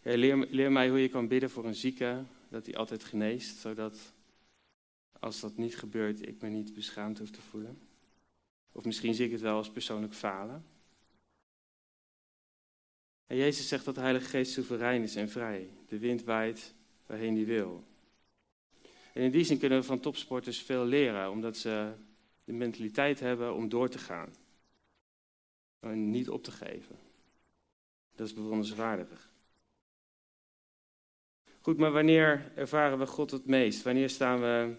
Leer, 0.02 0.36
leer 0.36 0.72
mij 0.72 0.88
hoe 0.88 0.98
je 0.98 1.08
kan 1.08 1.28
bidden 1.28 1.50
voor 1.50 1.64
een 1.64 1.74
zieke, 1.74 2.24
dat 2.48 2.66
hij 2.66 2.74
altijd 2.74 3.04
geneest, 3.04 3.56
zodat 3.56 4.14
als 5.18 5.40
dat 5.40 5.56
niet 5.56 5.76
gebeurt, 5.76 6.28
ik 6.28 6.42
me 6.42 6.48
niet 6.48 6.74
beschaamd 6.74 7.18
hoef 7.18 7.30
te 7.30 7.42
voelen. 7.42 7.89
Of 8.72 8.84
misschien 8.84 9.14
zie 9.14 9.26
ik 9.26 9.32
het 9.32 9.40
wel 9.40 9.56
als 9.56 9.70
persoonlijk 9.70 10.14
falen. 10.14 10.64
En 13.26 13.36
Jezus 13.36 13.68
zegt 13.68 13.84
dat 13.84 13.94
de 13.94 14.00
Heilige 14.00 14.28
Geest 14.28 14.52
soeverein 14.52 15.02
is 15.02 15.16
en 15.16 15.28
vrij. 15.28 15.70
De 15.88 15.98
wind 15.98 16.24
waait 16.24 16.74
waarheen 17.06 17.36
hij 17.36 17.44
wil. 17.44 17.84
En 19.12 19.22
in 19.22 19.30
die 19.30 19.44
zin 19.44 19.58
kunnen 19.58 19.78
we 19.78 19.84
van 19.84 20.00
topsporters 20.00 20.62
veel 20.62 20.84
leren, 20.84 21.30
omdat 21.30 21.56
ze 21.56 21.92
de 22.44 22.52
mentaliteit 22.52 23.20
hebben 23.20 23.54
om 23.54 23.68
door 23.68 23.88
te 23.88 23.98
gaan. 23.98 24.34
En 25.80 26.10
niet 26.10 26.28
op 26.28 26.44
te 26.44 26.50
geven. 26.50 26.98
Dat 28.14 28.26
is 28.26 28.34
bewonderenswaardig. 28.34 29.30
Goed, 31.60 31.78
maar 31.78 31.92
wanneer 31.92 32.52
ervaren 32.54 32.98
we 32.98 33.06
God 33.06 33.30
het 33.30 33.46
meest? 33.46 33.82
Wanneer 33.82 34.10
staan 34.10 34.40
we 34.40 34.76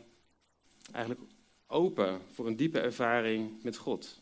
eigenlijk 0.91 1.21
open 1.71 2.21
voor 2.33 2.47
een 2.47 2.55
diepe 2.55 2.79
ervaring 2.79 3.63
met 3.63 3.77
God? 3.77 4.21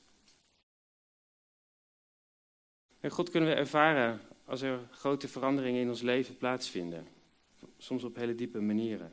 En 2.99 3.11
God 3.11 3.29
kunnen 3.29 3.49
we 3.49 3.55
ervaren 3.55 4.21
als 4.45 4.61
er 4.61 4.79
grote 4.91 5.27
veranderingen 5.27 5.81
in 5.81 5.89
ons 5.89 6.01
leven 6.01 6.37
plaatsvinden. 6.37 7.07
Soms 7.77 8.03
op 8.03 8.15
hele 8.15 8.35
diepe 8.35 8.59
manieren. 8.59 9.11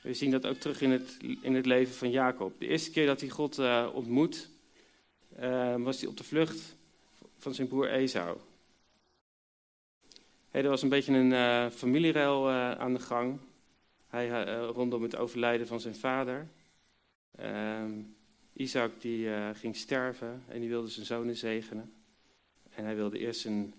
We 0.00 0.14
zien 0.14 0.30
dat 0.30 0.46
ook 0.46 0.56
terug 0.56 0.80
in 0.80 0.90
het, 0.90 1.16
in 1.40 1.54
het 1.54 1.66
leven 1.66 1.94
van 1.94 2.10
Jacob. 2.10 2.58
De 2.58 2.66
eerste 2.66 2.90
keer 2.90 3.06
dat 3.06 3.20
hij 3.20 3.28
God 3.28 3.58
uh, 3.58 3.88
ontmoet, 3.92 4.48
uh, 5.40 5.76
was 5.76 6.00
hij 6.00 6.08
op 6.08 6.16
de 6.16 6.24
vlucht 6.24 6.76
van 7.38 7.54
zijn 7.54 7.68
broer 7.68 7.90
Esau. 7.90 8.38
Hey, 10.50 10.62
er 10.62 10.68
was 10.68 10.82
een 10.82 10.88
beetje 10.88 11.12
een 11.12 11.30
uh, 11.30 12.70
aan 12.78 12.92
de 12.92 13.00
gang. 13.00 13.38
Hij, 14.12 14.28
uh, 14.28 14.68
rondom 14.68 15.02
het 15.02 15.16
overlijden 15.16 15.66
van 15.66 15.80
zijn 15.80 15.94
vader. 15.94 16.48
Ehm, 17.36 18.02
Isaac 18.52 19.00
die 19.00 19.28
ging 19.54 19.76
sterven 19.76 20.42
en 20.48 20.60
die 20.60 20.68
wilde 20.68 20.88
zijn 20.88 21.06
zonen 21.06 21.36
zegenen. 21.36 21.92
En 22.70 22.84
hij 22.84 22.94
wilde 22.96 23.18
eerst 23.18 23.40
zijn 23.40 23.74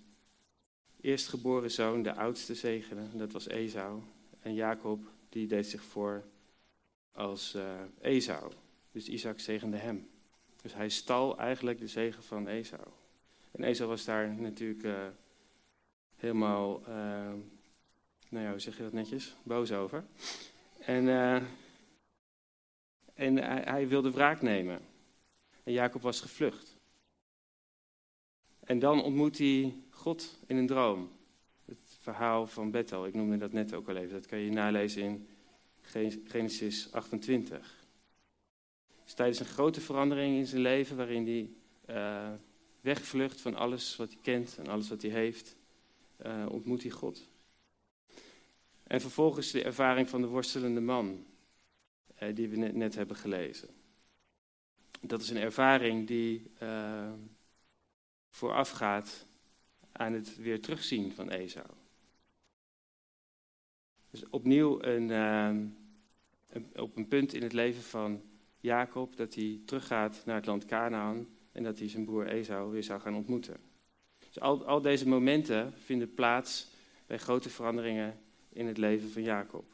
eerstgeboren 1.02 1.72
zoon, 1.72 2.04
de 2.04 2.15
oudste, 2.15 2.56
zegenen. 2.56 3.17
Dat 3.17 3.32
was 3.32 3.48
Esau. 3.48 4.02
En 4.39 4.54
Jacob 4.54 5.00
die 5.30 5.48
deed 5.48 5.67
zich 5.67 5.84
voor 5.84 6.24
als 7.12 7.58
Esau. 8.02 8.52
Dus 8.91 9.08
Isaac 9.08 9.39
zegende 9.39 9.78
hem. 9.78 10.10
Dus 10.62 10.74
hij 10.74 10.89
stal 10.89 11.38
eigenlijk 11.38 11.80
de 11.80 11.88
zegen 11.88 12.24
van 12.24 12.48
Esau. 12.48 12.88
En 13.52 13.63
Esau 13.63 13.89
was 13.89 14.06
daar 14.06 14.34
natuurlijk 14.34 15.13
helemaal, 16.15 16.82
uh, 16.89 17.34
nou 18.34 18.46
ja, 18.46 18.52
hoe 18.52 18.60
zeg 18.60 18.78
je 18.78 18.84
dat 18.84 18.93
netjes, 18.93 19.36
boos 19.43 19.72
over. 19.72 20.06
En, 20.80 21.04
uh, 21.04 21.41
en 23.13 23.38
hij, 23.67 23.88
wilde 23.88 24.12
wraak 24.12 24.41
nemen. 24.41 24.80
En 25.63 25.74
Jacob 25.74 26.02
was 26.02 26.22
gevlucht. 26.22 26.78
En 28.60 28.80
dan 28.80 29.04
ontmoet 29.04 29.38
hij 29.38 29.76
God 29.89 30.39
in 30.48 30.58
een 30.58 30.67
droom. 30.67 31.12
Het 31.65 31.98
verhaal 32.00 32.48
van 32.48 32.72
Bethel, 32.72 33.06
ik 33.06 33.13
noemde 33.13 33.38
dat 33.38 33.52
net 33.52 33.74
ook 33.74 33.89
al 33.89 33.96
even. 33.96 34.13
Dat 34.13 34.26
kan 34.26 34.39
je 34.39 34.52
nalezen 34.52 35.04
in 35.04 35.28
Genesis 36.24 36.91
28. 36.91 37.86
Dus 39.04 39.13
tijdens 39.13 39.39
een 39.39 39.46
grote 39.46 39.82
verandering 39.82 40.38
in 40.38 40.46
zijn 40.46 40.62
leven, 40.62 40.98
waarin 40.98 41.26
hij 41.26 41.50
uh, 41.96 42.34
wegvlucht 42.82 43.41
van 43.41 43.56
alles 43.56 43.96
wat 43.96 44.12
hij 44.12 44.19
kent 44.22 44.58
en 44.58 44.67
alles 44.67 44.89
wat 44.89 45.02
hij 45.02 45.12
heeft, 45.12 45.56
uh, 46.26 46.46
ontmoet 46.50 46.82
hij 46.82 46.91
God. 46.91 47.32
En 48.93 49.01
vervolgens 49.01 49.51
de 49.51 49.63
ervaring 49.63 50.10
van 50.10 50.21
de 50.21 50.27
worstelende 50.27 50.82
man, 50.82 51.25
uh, 52.23 52.36
die 52.36 52.47
we 52.47 52.56
net, 52.56 52.95
hebben 52.95 53.15
gelezen. 53.15 53.69
Dat 55.01 55.21
is 55.21 55.29
een 55.29 55.38
ervaring 55.38 56.08
die 56.08 56.51
voorafgaat 58.29 59.25
aan 59.91 60.13
het 60.13 60.38
weer 60.38 60.62
terugzien 60.62 61.12
van 61.12 61.29
Esau. 61.29 61.65
Dus 64.10 64.29
opnieuw 64.29 64.84
een, 64.84 65.10
een, 65.10 65.77
op 66.75 66.97
een 66.97 67.08
punt 67.08 67.34
in 67.34 67.43
het 67.43 67.53
leven 67.53 67.84
van 67.84 68.21
Jacob 68.60 69.15
dat 69.15 69.34
hij 69.34 69.60
teruggaat 69.65 70.21
naar 70.25 70.36
het 70.36 70.45
land 70.45 70.65
Canaan 70.65 71.27
en 71.51 71.63
dat 71.63 71.79
hij 71.79 71.89
zijn 71.89 72.06
broer 72.06 72.27
Esau 72.27 72.71
weer 72.71 72.84
zou 72.84 73.01
gaan 73.01 73.15
ontmoeten. 73.15 73.58
Dus 74.19 74.39
al, 74.39 74.65
al 74.65 74.82
deze 74.82 75.08
momenten 75.08 75.73
vinden 75.77 76.13
plaats 76.13 76.67
bij 77.06 77.17
grote 77.17 77.49
veranderingen 77.49 78.21
in 78.54 78.68
het 78.68 78.78
leven 78.78 79.10
van 79.10 79.24
Jacob. 79.24 79.66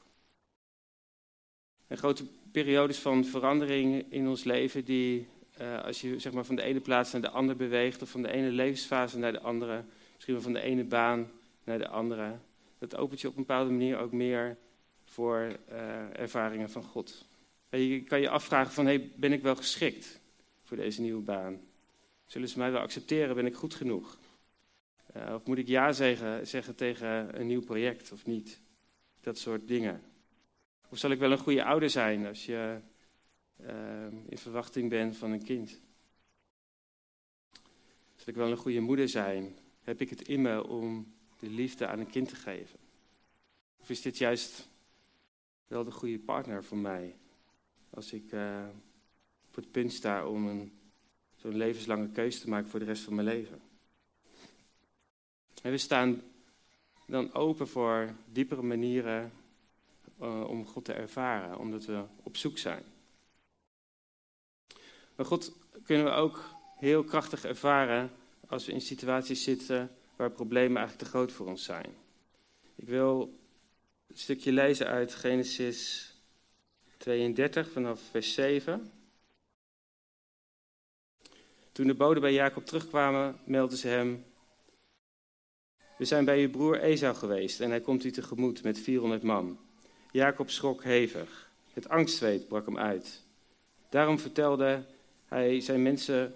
En 1.87 1.97
grote 1.97 2.25
periodes 2.51 2.99
van 2.99 3.25
verandering 3.25 4.05
in 4.09 4.27
ons 4.27 4.43
leven 4.43 4.85
die, 4.85 5.27
uh, 5.61 5.83
als 5.83 6.01
je 6.01 6.19
zeg 6.19 6.33
maar, 6.33 6.45
van 6.45 6.55
de 6.55 6.61
ene 6.61 6.79
plaats 6.79 7.11
naar 7.11 7.21
de 7.21 7.29
andere 7.29 7.57
beweegt, 7.57 8.01
of 8.01 8.09
van 8.09 8.21
de 8.21 8.31
ene 8.31 8.49
levensfase 8.49 9.17
naar 9.17 9.31
de 9.31 9.41
andere, 9.41 9.83
misschien 10.13 10.33
wel 10.33 10.43
van 10.43 10.53
de 10.53 10.61
ene 10.61 10.83
baan 10.83 11.31
naar 11.63 11.77
de 11.77 11.87
andere, 11.87 12.37
dat 12.77 12.95
opent 12.95 13.21
je 13.21 13.27
op 13.27 13.35
een 13.35 13.45
bepaalde 13.45 13.71
manier 13.71 13.97
ook 13.97 14.11
meer 14.11 14.57
voor 15.03 15.57
uh, 15.71 16.19
ervaringen 16.19 16.69
van 16.69 16.83
God. 16.83 17.25
En 17.69 17.79
je 17.79 18.03
kan 18.03 18.21
je 18.21 18.29
afvragen 18.29 18.73
van, 18.73 18.85
hey, 18.85 19.11
ben 19.15 19.33
ik 19.33 19.41
wel 19.41 19.55
geschikt 19.55 20.19
voor 20.63 20.77
deze 20.77 21.01
nieuwe 21.01 21.21
baan? 21.21 21.61
Zullen 22.25 22.49
ze 22.49 22.57
mij 22.57 22.71
wel 22.71 22.81
accepteren? 22.81 23.35
Ben 23.35 23.45
ik 23.45 23.55
goed 23.55 23.73
genoeg? 23.73 24.17
Uh, 25.15 25.33
of 25.33 25.45
moet 25.45 25.57
ik 25.57 25.67
ja 25.67 25.91
zeggen, 25.91 26.47
zeggen 26.47 26.75
tegen 26.75 27.39
een 27.39 27.47
nieuw 27.47 27.61
project 27.61 28.11
of 28.11 28.25
niet? 28.25 28.59
Dat 29.29 29.37
soort 29.37 29.67
dingen. 29.67 30.03
Of 30.89 30.97
zal 30.97 31.11
ik 31.11 31.19
wel 31.19 31.31
een 31.31 31.37
goede 31.37 31.63
ouder 31.63 31.89
zijn 31.89 32.25
als 32.25 32.45
je 32.45 32.79
uh, 33.61 34.05
in 34.25 34.37
verwachting 34.37 34.89
bent 34.89 35.17
van 35.17 35.31
een 35.31 35.43
kind? 35.43 35.81
Zal 38.15 38.27
ik 38.27 38.35
wel 38.35 38.51
een 38.51 38.57
goede 38.57 38.79
moeder 38.79 39.09
zijn? 39.09 39.55
Heb 39.81 40.01
ik 40.01 40.09
het 40.09 40.27
in 40.27 40.41
me 40.41 40.67
om 40.67 41.13
de 41.39 41.49
liefde 41.49 41.87
aan 41.87 41.99
een 41.99 42.09
kind 42.09 42.29
te 42.29 42.35
geven? 42.35 42.79
Of 43.77 43.89
is 43.89 44.01
dit 44.01 44.17
juist 44.17 44.69
wel 45.67 45.83
de 45.83 45.91
goede 45.91 46.19
partner 46.19 46.63
voor 46.63 46.77
mij? 46.77 47.15
Als 47.89 48.13
ik 48.13 48.31
uh, 48.31 48.67
op 49.47 49.55
het 49.55 49.71
punt 49.71 49.93
sta 49.93 50.27
om 50.27 50.47
een 50.47 50.79
zo'n 51.35 51.57
levenslange 51.57 52.09
keuze 52.09 52.39
te 52.39 52.49
maken 52.49 52.69
voor 52.69 52.79
de 52.79 52.85
rest 52.85 53.03
van 53.03 53.15
mijn 53.15 53.27
leven. 53.27 53.61
En 55.61 55.71
we 55.71 55.77
staan 55.77 56.21
dan 57.09 57.33
open 57.33 57.67
voor 57.67 58.15
diepere 58.31 58.61
manieren 58.61 59.31
uh, 60.21 60.49
om 60.49 60.65
God 60.65 60.85
te 60.85 60.93
ervaren, 60.93 61.57
omdat 61.57 61.85
we 61.85 62.03
op 62.23 62.37
zoek 62.37 62.57
zijn. 62.57 62.83
Maar 65.15 65.25
God 65.25 65.55
kunnen 65.83 66.05
we 66.05 66.11
ook 66.11 66.55
heel 66.77 67.03
krachtig 67.03 67.45
ervaren 67.45 68.11
als 68.47 68.65
we 68.65 68.71
in 68.71 68.81
situaties 68.81 69.43
zitten 69.43 69.91
waar 70.15 70.31
problemen 70.31 70.77
eigenlijk 70.77 71.07
te 71.07 71.17
groot 71.17 71.31
voor 71.31 71.47
ons 71.47 71.63
zijn. 71.63 71.95
Ik 72.75 72.87
wil 72.87 73.21
een 74.07 74.17
stukje 74.17 74.51
lezen 74.51 74.87
uit 74.87 75.15
Genesis 75.15 76.13
32 76.97 77.71
vanaf 77.71 78.01
vers 78.11 78.33
7. 78.33 78.91
Toen 81.71 81.87
de 81.87 81.93
boden 81.93 82.21
bij 82.21 82.33
Jacob 82.33 82.65
terugkwamen, 82.65 83.39
meldden 83.45 83.77
ze 83.77 83.87
hem: 83.87 84.25
We 85.99 86.05
zijn 86.05 86.25
bij 86.25 86.41
uw 86.41 86.49
broer 86.49 86.79
Esau 86.79 87.15
geweest 87.15 87.59
en 87.59 87.69
hij 87.69 87.81
komt 87.81 88.03
u 88.03 88.11
tegemoet 88.11 88.63
met 88.63 88.79
400 88.79 89.23
man. 89.23 89.57
Jacob 90.11 90.49
schrok 90.49 90.83
hevig. 90.83 91.49
Het 91.73 91.89
angstzweet 91.89 92.47
brak 92.47 92.65
hem 92.65 92.77
uit. 92.77 93.23
Daarom 93.89 94.19
vertelde 94.19 94.83
hij 95.25 95.61
zijn 95.61 95.81
mensen, 95.81 96.33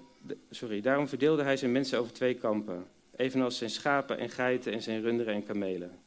sorry, 0.50 0.82
daarom 0.82 1.08
verdeelde 1.08 1.44
hij 1.44 1.58
zijn 1.58 1.72
mensen 1.72 2.00
over 2.00 2.14
twee 2.14 2.34
kampen, 2.34 2.88
evenals 3.16 3.58
zijn 3.58 3.70
schapen 3.70 4.18
en 4.18 4.30
geiten 4.30 4.74
en 4.74 4.82
zijn 4.82 5.02
runderen 5.02 5.34
en 5.34 5.46
kamelen. 5.46 6.00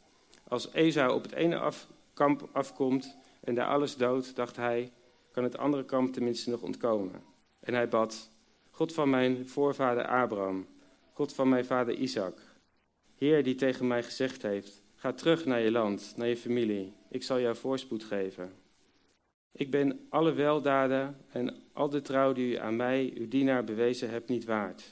Als 0.48 0.72
Esau 0.72 1.14
op 1.14 1.22
het 1.22 1.32
ene 1.32 1.72
kamp 2.14 2.48
afkomt 2.52 3.16
en 3.40 3.54
daar 3.54 3.68
alles 3.68 3.96
dood, 3.96 4.34
dacht 4.34 4.56
hij, 4.56 4.92
kan 5.30 5.44
het 5.44 5.58
andere 5.58 5.84
kamp 5.84 6.12
tenminste 6.12 6.50
nog 6.50 6.62
ontkomen. 6.62 7.22
En 7.60 7.74
hij 7.74 7.88
bad: 7.88 8.28
God 8.70 8.94
van 8.94 9.10
mijn 9.10 9.48
voorvader 9.48 10.06
Abraham, 10.06 10.66
God 11.12 11.34
van 11.34 11.48
mijn 11.48 11.64
vader 11.64 11.94
Isaac. 11.94 12.45
Heer 13.16 13.42
die 13.42 13.54
tegen 13.54 13.86
mij 13.86 14.02
gezegd 14.02 14.42
heeft, 14.42 14.82
ga 14.94 15.12
terug 15.12 15.44
naar 15.44 15.60
je 15.60 15.70
land, 15.70 16.12
naar 16.16 16.28
je 16.28 16.36
familie, 16.36 16.92
ik 17.08 17.22
zal 17.22 17.40
jou 17.40 17.56
voorspoed 17.56 18.04
geven. 18.04 18.52
Ik 19.52 19.70
ben 19.70 20.06
alle 20.08 20.32
weldaden 20.32 21.16
en 21.28 21.54
al 21.72 21.88
de 21.88 22.02
trouw 22.02 22.32
die 22.32 22.52
u 22.52 22.56
aan 22.56 22.76
mij, 22.76 23.12
uw 23.14 23.28
dienaar, 23.28 23.64
bewezen 23.64 24.10
hebt, 24.10 24.28
niet 24.28 24.44
waard. 24.44 24.84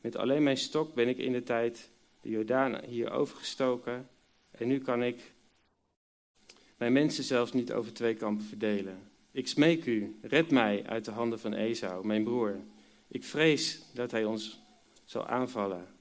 Met 0.00 0.16
alleen 0.16 0.42
mijn 0.42 0.56
stok 0.56 0.94
ben 0.94 1.08
ik 1.08 1.18
in 1.18 1.32
de 1.32 1.42
tijd 1.42 1.90
de 2.20 2.28
Jordaan 2.28 2.84
hier 2.84 3.10
overgestoken 3.10 4.08
en 4.50 4.68
nu 4.68 4.78
kan 4.78 5.02
ik 5.02 5.34
mijn 6.76 6.92
mensen 6.92 7.24
zelfs 7.24 7.52
niet 7.52 7.72
over 7.72 7.92
twee 7.92 8.14
kampen 8.14 8.46
verdelen. 8.46 9.10
Ik 9.30 9.48
smeek 9.48 9.86
u, 9.86 10.18
red 10.22 10.50
mij 10.50 10.86
uit 10.86 11.04
de 11.04 11.10
handen 11.10 11.40
van 11.40 11.54
Esau, 11.54 12.06
mijn 12.06 12.24
broer, 12.24 12.60
ik 13.08 13.24
vrees 13.24 13.80
dat 13.94 14.10
hij 14.10 14.24
ons 14.24 14.60
zal 15.04 15.26
aanvallen. 15.26 15.95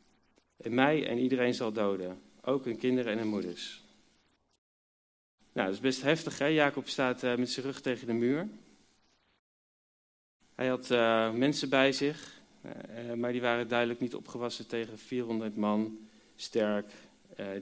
En 0.57 0.73
mij 0.73 1.07
en 1.07 1.17
iedereen 1.17 1.53
zal 1.53 1.71
doden. 1.71 2.21
Ook 2.41 2.65
hun 2.65 2.77
kinderen 2.77 3.11
en 3.11 3.17
hun 3.17 3.27
moeders. 3.27 3.83
Nou, 5.53 5.67
dat 5.67 5.75
is 5.75 5.81
best 5.81 6.01
heftig, 6.01 6.37
hè? 6.37 6.45
Jacob 6.45 6.87
staat 6.87 7.23
uh, 7.23 7.35
met 7.35 7.49
zijn 7.49 7.65
rug 7.65 7.81
tegen 7.81 8.07
de 8.07 8.13
muur. 8.13 8.47
Hij 10.55 10.67
had 10.67 10.91
uh, 10.91 11.31
mensen 11.31 11.69
bij 11.69 11.91
zich, 11.91 12.41
uh, 12.65 13.13
maar 13.13 13.31
die 13.31 13.41
waren 13.41 13.67
duidelijk 13.67 13.99
niet 13.99 14.15
opgewassen 14.15 14.67
tegen 14.67 14.99
400 14.99 15.55
man, 15.55 16.07
sterk, 16.35 16.91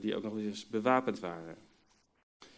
die 0.00 0.16
ook 0.16 0.22
nog 0.22 0.36
eens 0.36 0.66
bewapend 0.66 1.20
waren. 1.20 1.56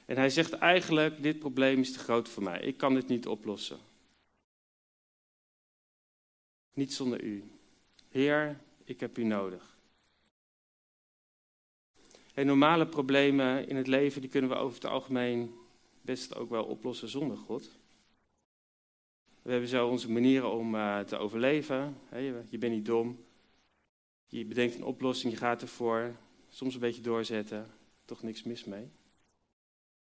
En 0.06 0.16
hij 0.16 0.30
zegt 0.30 0.52
eigenlijk, 0.52 1.22
dit 1.22 1.38
probleem 1.38 1.80
is 1.80 1.92
te 1.92 1.98
groot 1.98 2.28
voor 2.28 2.42
mij. 2.42 2.60
Ik 2.60 2.76
kan 2.76 2.94
dit 2.94 3.08
niet 3.08 3.26
oplossen. 3.26 3.78
Niet 6.72 6.94
zonder 6.94 7.22
u. 7.22 7.44
Heer, 8.08 8.60
ik 8.84 9.00
heb 9.00 9.18
u 9.18 9.24
nodig. 9.24 9.75
En 12.36 12.46
normale 12.46 12.86
problemen 12.86 13.68
in 13.68 13.76
het 13.76 13.86
leven 13.86 14.20
die 14.20 14.30
kunnen 14.30 14.50
we 14.50 14.56
over 14.56 14.74
het 14.74 14.90
algemeen 14.90 15.54
best 16.00 16.34
ook 16.34 16.50
wel 16.50 16.64
oplossen 16.64 17.08
zonder 17.08 17.36
God. 17.36 17.70
We 19.42 19.50
hebben 19.50 19.68
zo 19.68 19.88
onze 19.88 20.10
manieren 20.10 20.50
om 20.50 20.74
uh, 20.74 20.98
te 20.98 21.16
overleven. 21.16 21.96
je 22.48 22.58
bent 22.58 22.72
niet 22.72 22.86
dom. 22.86 23.24
Je 24.26 24.44
bedenkt 24.44 24.74
een 24.74 24.84
oplossing, 24.84 25.32
je 25.32 25.38
gaat 25.38 25.62
ervoor. 25.62 26.16
Soms 26.48 26.74
een 26.74 26.80
beetje 26.80 27.02
doorzetten. 27.02 27.66
Toch 28.04 28.22
niks 28.22 28.42
mis 28.42 28.64
mee. 28.64 28.90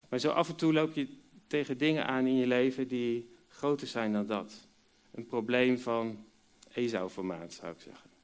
Maar 0.09 0.19
zo 0.19 0.29
af 0.29 0.49
en 0.49 0.55
toe 0.55 0.73
loop 0.73 0.93
je 0.93 1.07
tegen 1.47 1.77
dingen 1.77 2.07
aan 2.07 2.27
in 2.27 2.35
je 2.35 2.47
leven 2.47 2.87
die 2.87 3.29
groter 3.47 3.87
zijn 3.87 4.13
dan 4.13 4.25
dat. 4.25 4.67
Een 5.11 5.25
probleem 5.25 5.77
van 5.77 6.25
Esau-formaat, 6.73 7.53
zou 7.53 7.73
ik 7.73 7.81
zeggen. 7.81 8.14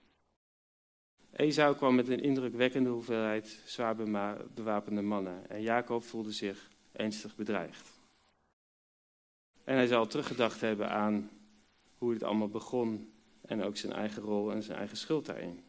Esau 1.32 1.76
kwam 1.76 1.96
met 1.96 2.08
een 2.08 2.22
indrukwekkende 2.22 2.90
hoeveelheid 2.90 3.62
zwaar 3.66 3.96
bewapende 4.54 5.02
mannen 5.02 5.50
en 5.50 5.62
Jacob 5.62 6.04
voelde 6.04 6.32
zich 6.32 6.70
ernstig 6.92 7.36
bedreigd. 7.36 7.90
En 9.64 9.76
hij 9.76 9.88
zal 9.88 10.08
teruggedacht 10.08 10.62
hebben 10.62 10.90
aan 10.90 11.30
hoe 11.98 12.14
het 12.14 12.24
allemaal 12.24 12.50
begon 12.50 13.14
en 13.42 13.64
ook 13.64 13.78
zijn 13.78 13.94
eigen 13.94 14.24
rol 14.24 14.52
en 14.52 14.64
zijn 14.64 14.78
eigen 14.78 14.98
schuld 14.98 15.26
daarin. 15.26 15.64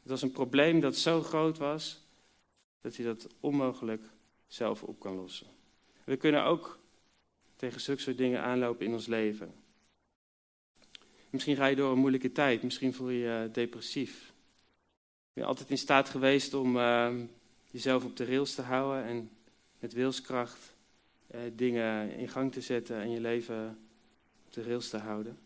Het 0.00 0.10
was 0.10 0.22
een 0.22 0.32
probleem 0.32 0.80
dat 0.80 0.96
zo 0.96 1.22
groot 1.22 1.58
was 1.58 2.04
dat 2.80 2.96
hij 2.96 3.04
dat 3.04 3.28
onmogelijk 3.40 4.02
zelf 4.46 4.82
op 4.82 5.00
kan 5.00 5.14
lossen. 5.14 5.46
We 6.04 6.16
kunnen 6.16 6.44
ook 6.44 6.78
tegen 7.56 7.80
zulke 7.80 8.00
soort 8.00 8.18
dingen 8.18 8.42
aanlopen 8.42 8.86
in 8.86 8.92
ons 8.92 9.06
leven. 9.06 9.54
Misschien 11.36 11.56
ga 11.56 11.66
je 11.66 11.76
door 11.76 11.92
een 11.92 11.98
moeilijke 11.98 12.32
tijd, 12.32 12.62
misschien 12.62 12.94
voel 12.94 13.08
je 13.08 13.18
je 13.18 13.48
depressief. 13.52 14.32
Ben 15.32 15.42
je 15.42 15.44
altijd 15.44 15.70
in 15.70 15.78
staat 15.78 16.08
geweest 16.08 16.54
om 16.54 16.76
uh, 16.76 17.14
jezelf 17.70 18.04
op 18.04 18.16
de 18.16 18.24
rails 18.24 18.54
te 18.54 18.62
houden 18.62 19.04
en 19.04 19.30
met 19.78 19.92
wilskracht 19.92 20.74
uh, 21.34 21.40
dingen 21.52 22.10
in 22.10 22.28
gang 22.28 22.52
te 22.52 22.60
zetten 22.60 23.00
en 23.00 23.10
je 23.10 23.20
leven 23.20 23.78
op 24.46 24.52
de 24.52 24.62
rails 24.62 24.88
te 24.88 24.96
houden? 24.96 25.38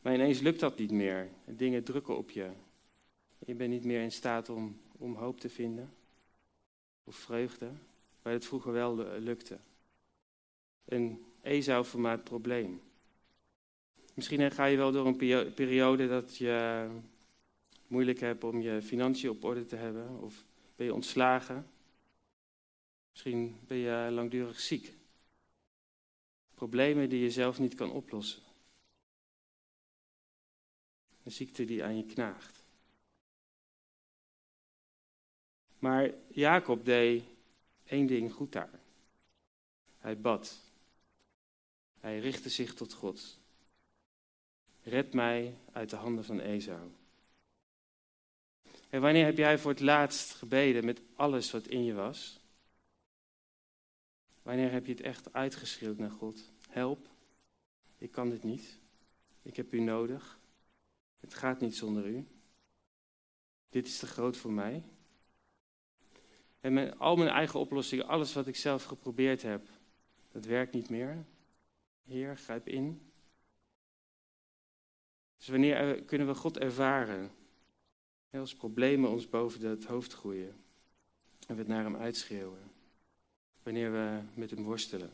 Maar 0.00 0.14
ineens 0.14 0.40
lukt 0.40 0.60
dat 0.60 0.78
niet 0.78 0.90
meer. 0.90 1.28
Dingen 1.44 1.84
drukken 1.84 2.16
op 2.16 2.30
je. 2.30 2.50
Je 3.38 3.54
bent 3.54 3.70
niet 3.70 3.84
meer 3.84 4.02
in 4.02 4.12
staat 4.12 4.48
om, 4.48 4.80
om 4.98 5.14
hoop 5.14 5.40
te 5.40 5.48
vinden. 5.48 5.92
Of 7.04 7.16
vreugde. 7.16 7.70
Waar 8.22 8.32
het 8.32 8.46
vroeger 8.46 8.72
wel 8.72 8.96
lukte. 9.18 9.58
Een 10.84 11.24
Esau-formaat 11.42 12.24
probleem. 12.24 12.80
Misschien 14.18 14.50
ga 14.50 14.64
je 14.64 14.76
wel 14.76 14.92
door 14.92 15.06
een 15.06 15.54
periode 15.54 16.08
dat 16.08 16.36
je 16.36 16.88
moeilijk 17.86 18.20
hebt 18.20 18.44
om 18.44 18.60
je 18.60 18.82
financiën 18.82 19.30
op 19.30 19.44
orde 19.44 19.64
te 19.64 19.76
hebben. 19.76 20.20
Of 20.20 20.44
ben 20.76 20.86
je 20.86 20.94
ontslagen. 20.94 21.70
Misschien 23.10 23.58
ben 23.66 23.76
je 23.76 24.08
langdurig 24.10 24.60
ziek. 24.60 24.94
Problemen 26.54 27.08
die 27.08 27.20
je 27.20 27.30
zelf 27.30 27.58
niet 27.58 27.74
kan 27.74 27.90
oplossen. 27.90 28.42
Een 31.24 31.32
ziekte 31.32 31.64
die 31.64 31.84
aan 31.84 31.96
je 31.96 32.04
knaagt. 32.04 32.64
Maar 35.78 36.14
Jacob 36.28 36.84
deed 36.84 37.24
één 37.84 38.06
ding 38.06 38.32
goed 38.32 38.52
daar. 38.52 38.80
Hij 39.98 40.20
bad. 40.20 40.60
Hij 42.00 42.18
richtte 42.18 42.48
zich 42.48 42.74
tot 42.74 42.92
God. 42.92 43.38
Red 44.88 45.12
mij 45.12 45.58
uit 45.72 45.90
de 45.90 45.96
handen 45.96 46.24
van 46.24 46.40
Esau. 46.40 46.90
En 48.88 49.00
wanneer 49.00 49.24
heb 49.24 49.36
jij 49.36 49.58
voor 49.58 49.70
het 49.70 49.80
laatst 49.80 50.34
gebeden 50.34 50.84
met 50.84 51.00
alles 51.14 51.50
wat 51.50 51.66
in 51.66 51.84
je 51.84 51.92
was? 51.92 52.40
Wanneer 54.42 54.70
heb 54.70 54.86
je 54.86 54.92
het 54.92 55.00
echt 55.00 55.32
uitgeschreeuwd 55.32 55.98
naar 55.98 56.10
God? 56.10 56.52
Help, 56.68 57.08
ik 57.98 58.10
kan 58.12 58.30
dit 58.30 58.42
niet. 58.42 58.78
Ik 59.42 59.56
heb 59.56 59.72
u 59.72 59.80
nodig. 59.80 60.38
Het 61.20 61.34
gaat 61.34 61.60
niet 61.60 61.76
zonder 61.76 62.06
u. 62.06 62.26
Dit 63.68 63.86
is 63.86 63.98
te 63.98 64.06
groot 64.06 64.36
voor 64.36 64.52
mij. 64.52 64.82
En 66.60 66.72
met 66.72 66.98
al 66.98 67.16
mijn 67.16 67.30
eigen 67.30 67.60
oplossingen, 67.60 68.06
alles 68.06 68.32
wat 68.32 68.46
ik 68.46 68.56
zelf 68.56 68.84
geprobeerd 68.84 69.42
heb, 69.42 69.68
dat 70.32 70.44
werkt 70.44 70.72
niet 70.72 70.90
meer. 70.90 71.24
Heer, 72.04 72.36
grijp 72.36 72.68
in. 72.68 73.07
Dus 75.38 75.48
wanneer 75.48 76.02
kunnen 76.02 76.26
we 76.26 76.34
God 76.34 76.58
ervaren? 76.58 77.30
Als 78.30 78.54
problemen 78.54 79.10
ons 79.10 79.28
boven 79.28 79.68
het 79.68 79.84
hoofd 79.84 80.12
groeien 80.12 80.56
en 81.46 81.54
we 81.54 81.60
het 81.60 81.68
naar 81.68 81.82
hem 81.82 81.96
uitschreeuwen. 81.96 82.70
Wanneer 83.62 83.92
we 83.92 84.20
met 84.34 84.50
hem 84.50 84.62
worstelen. 84.62 85.10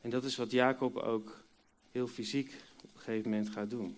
En 0.00 0.10
dat 0.10 0.24
is 0.24 0.36
wat 0.36 0.50
Jacob 0.50 0.96
ook 0.96 1.44
heel 1.90 2.06
fysiek 2.06 2.54
op 2.82 2.94
een 2.94 3.00
gegeven 3.00 3.30
moment 3.30 3.50
gaat 3.50 3.70
doen. 3.70 3.96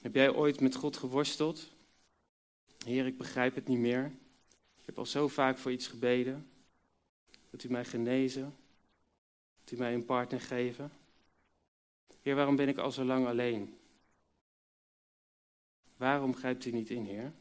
Heb 0.00 0.14
jij 0.14 0.34
ooit 0.34 0.60
met 0.60 0.74
God 0.74 0.96
geworsteld? 0.96 1.70
Heer, 2.84 3.06
ik 3.06 3.18
begrijp 3.18 3.54
het 3.54 3.68
niet 3.68 3.78
meer. 3.78 4.04
Ik 4.80 4.86
heb 4.86 4.98
al 4.98 5.06
zo 5.06 5.28
vaak 5.28 5.58
voor 5.58 5.72
iets 5.72 5.86
gebeden. 5.86 6.46
Dat 7.50 7.64
u 7.64 7.70
mij 7.70 7.84
genezen. 7.84 8.54
Dat 9.64 9.70
u 9.72 9.76
mij 9.76 9.94
een 9.94 10.04
partner 10.04 10.40
geven. 10.40 10.92
Heer, 12.24 12.34
waarom 12.34 12.56
ben 12.56 12.68
ik 12.68 12.78
al 12.78 12.90
zo 12.90 13.04
lang 13.04 13.26
alleen? 13.26 13.78
Waarom 15.96 16.34
grijpt 16.34 16.64
u 16.64 16.70
niet 16.70 16.90
in, 16.90 17.04
Heer? 17.04 17.32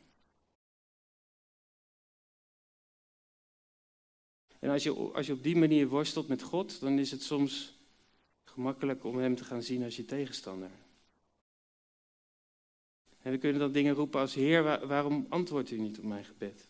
En 4.59 4.69
als 4.69 4.83
je, 4.83 4.91
als 4.91 5.25
je 5.25 5.33
op 5.33 5.43
die 5.43 5.55
manier 5.55 5.87
worstelt 5.87 6.27
met 6.27 6.41
God, 6.41 6.79
dan 6.79 6.99
is 6.99 7.11
het 7.11 7.21
soms 7.21 7.77
gemakkelijk 8.43 9.03
om 9.03 9.17
Hem 9.17 9.35
te 9.35 9.43
gaan 9.43 9.63
zien 9.63 9.83
als 9.83 9.95
je 9.95 10.05
tegenstander. 10.05 10.71
En 13.21 13.31
we 13.31 13.37
kunnen 13.37 13.59
dan 13.59 13.71
dingen 13.71 13.93
roepen 13.93 14.19
als 14.19 14.33
Heer, 14.33 14.87
waarom 14.87 15.25
antwoordt 15.29 15.71
u 15.71 15.77
niet 15.77 15.97
op 15.97 16.05
mijn 16.05 16.25
gebed? 16.25 16.69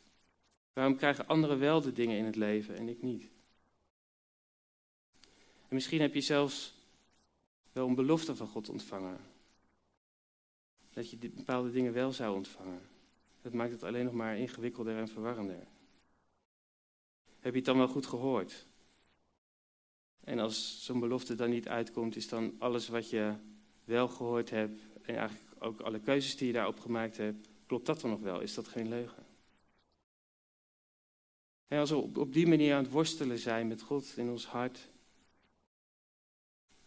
Waarom 0.73 0.95
krijgen 0.95 1.27
anderen 1.27 1.59
wel 1.59 1.81
de 1.81 1.93
dingen 1.93 2.17
in 2.17 2.25
het 2.25 2.35
leven 2.35 2.75
en 2.75 2.89
ik 2.89 3.01
niet? 3.01 3.29
En 5.67 5.75
misschien 5.75 6.01
heb 6.01 6.13
je 6.13 6.21
zelfs 6.21 6.81
wel 7.73 7.87
een 7.87 7.95
belofte 7.95 8.35
van 8.35 8.47
God 8.47 8.69
ontvangen. 8.69 9.19
Dat 10.93 11.09
je 11.09 11.17
bepaalde 11.17 11.71
dingen 11.71 11.93
wel 11.93 12.11
zou 12.11 12.35
ontvangen. 12.35 12.81
Dat 13.41 13.53
maakt 13.53 13.71
het 13.71 13.83
alleen 13.83 14.05
nog 14.05 14.13
maar 14.13 14.37
ingewikkelder 14.37 14.97
en 14.97 15.07
verwarrender. 15.07 15.67
Heb 17.39 17.51
je 17.51 17.57
het 17.57 17.65
dan 17.65 17.77
wel 17.77 17.87
goed 17.87 18.05
gehoord? 18.05 18.67
En 20.23 20.39
als 20.39 20.85
zo'n 20.85 20.99
belofte 20.99 21.35
dan 21.35 21.49
niet 21.49 21.67
uitkomt, 21.67 22.15
is 22.15 22.27
dan 22.27 22.55
alles 22.57 22.87
wat 22.87 23.09
je 23.09 23.35
wel 23.83 24.07
gehoord 24.07 24.49
hebt 24.49 24.81
en 25.01 25.15
eigenlijk 25.15 25.63
ook 25.63 25.79
alle 25.81 25.99
keuzes 25.99 26.37
die 26.37 26.47
je 26.47 26.53
daarop 26.53 26.79
gemaakt 26.79 27.17
hebt, 27.17 27.47
klopt 27.65 27.85
dat 27.85 28.01
dan 28.01 28.09
nog 28.09 28.19
wel? 28.19 28.39
Is 28.39 28.53
dat 28.53 28.67
geen 28.67 28.87
leugen? 28.87 29.25
En 31.67 31.79
als 31.79 31.89
we 31.89 31.95
op, 31.95 32.33
die 32.33 32.47
manier 32.47 32.75
aan 32.75 32.83
het 32.83 32.91
worstelen 32.91 33.37
zijn 33.37 33.67
met 33.67 33.81
God 33.81 34.13
in 34.17 34.29
ons 34.29 34.45
hart, 34.45 34.89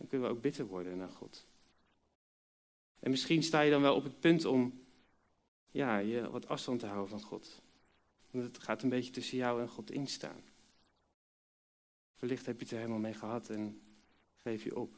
dan 0.07 0.19
kunnen 0.19 0.29
we 0.29 0.37
ook 0.37 0.43
bitter 0.43 0.67
worden 0.67 0.97
naar 0.97 1.11
God. 1.11 1.47
En 2.99 3.11
misschien 3.11 3.43
sta 3.43 3.61
je 3.61 3.71
dan 3.71 3.83
wel 3.83 3.95
op 3.95 4.05
het 4.05 4.21
punt 4.21 4.45
om 4.45 4.85
ja, 5.71 5.99
je 5.99 6.31
wat 6.31 6.49
afstand 6.49 6.81
te 6.81 6.87
houden 6.87 7.09
van 7.09 7.23
God. 7.23 7.63
Want 8.31 8.45
het 8.45 8.63
gaat 8.63 8.83
een 8.83 8.89
beetje 8.89 9.13
tussen 9.13 9.37
jou 9.37 9.61
en 9.61 9.69
God 9.69 9.91
instaan. 9.91 10.43
Wellicht 12.19 12.47
heb 12.47 12.57
je 12.57 12.63
het 12.63 12.73
er 12.73 12.79
helemaal 12.79 12.99
mee 12.99 13.15
gehad 13.15 13.51
en 13.51 13.81
geef 14.43 14.65
je 14.65 14.77
op. 14.77 14.95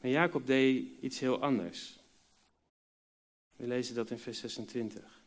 Maar 0.00 0.10
Jacob 0.10 0.46
deed 0.46 1.00
iets 1.00 1.18
heel 1.18 1.42
anders. 1.42 2.00
We 3.56 3.66
lezen 3.66 3.94
dat 3.94 4.10
in 4.10 4.18
vers 4.18 4.38
26. 4.38 5.24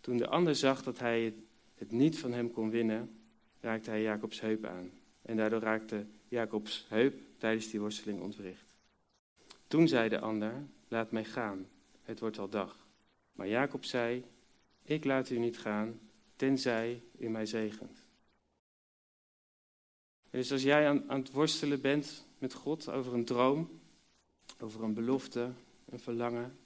Toen 0.00 0.16
de 0.16 0.28
ander 0.28 0.54
zag 0.54 0.82
dat 0.82 0.98
hij 0.98 1.34
het 1.74 1.92
niet 1.92 2.18
van 2.18 2.32
hem 2.32 2.50
kon 2.50 2.70
winnen, 2.70 3.17
raakte 3.68 3.90
hij 3.90 4.02
Jacobs 4.02 4.40
heup 4.40 4.64
aan. 4.64 4.90
En 5.22 5.36
daardoor 5.36 5.60
raakte 5.60 6.06
Jacobs 6.28 6.86
heup 6.88 7.20
tijdens 7.38 7.70
die 7.70 7.80
worsteling 7.80 8.20
ontwricht. 8.20 8.74
Toen 9.66 9.88
zei 9.88 10.08
de 10.08 10.20
ander, 10.20 10.66
laat 10.88 11.10
mij 11.10 11.24
gaan, 11.24 11.68
het 12.02 12.20
wordt 12.20 12.38
al 12.38 12.48
dag. 12.48 12.86
Maar 13.32 13.48
Jacob 13.48 13.84
zei, 13.84 14.24
ik 14.82 15.04
laat 15.04 15.30
u 15.30 15.38
niet 15.38 15.58
gaan, 15.58 16.00
tenzij 16.36 17.02
u 17.18 17.28
mij 17.28 17.46
zegent. 17.46 18.04
Dus 20.30 20.52
als 20.52 20.62
jij 20.62 20.88
aan, 20.88 21.10
aan 21.10 21.20
het 21.20 21.30
worstelen 21.30 21.80
bent 21.80 22.26
met 22.38 22.54
God 22.54 22.88
over 22.88 23.14
een 23.14 23.24
droom, 23.24 23.80
over 24.60 24.82
een 24.82 24.94
belofte, 24.94 25.52
een 25.88 26.00
verlangen, 26.00 26.58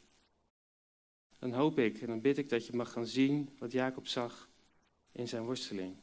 dan 1.38 1.52
hoop 1.52 1.78
ik 1.78 2.00
en 2.00 2.06
dan 2.06 2.20
bid 2.20 2.38
ik 2.38 2.48
dat 2.48 2.66
je 2.66 2.76
mag 2.76 2.92
gaan 2.92 3.06
zien 3.06 3.48
wat 3.58 3.72
Jacob 3.72 4.06
zag 4.06 4.48
in 5.12 5.28
zijn 5.28 5.44
worsteling. 5.44 5.96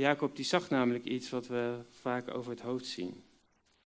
Jacob 0.00 0.36
die 0.36 0.44
zag 0.44 0.70
namelijk 0.70 1.04
iets 1.04 1.30
wat 1.30 1.46
we 1.46 1.80
vaak 1.90 2.34
over 2.34 2.50
het 2.50 2.60
hoofd 2.60 2.86
zien. 2.86 3.24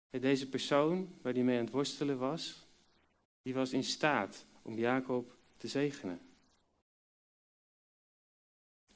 Deze 0.10 0.50
persoon 0.50 1.10
waar 1.22 1.34
hij 1.34 1.44
mee 1.44 1.58
aan 1.58 1.63
het 1.63 1.74
worstelen 1.74 2.18
was, 2.18 2.68
die 3.41 3.54
was 3.54 3.74
in 3.74 3.84
staat 3.84 4.46
om 4.62 4.78
Jacob 4.78 5.36
te 5.58 5.68
zegenen. 5.68 6.20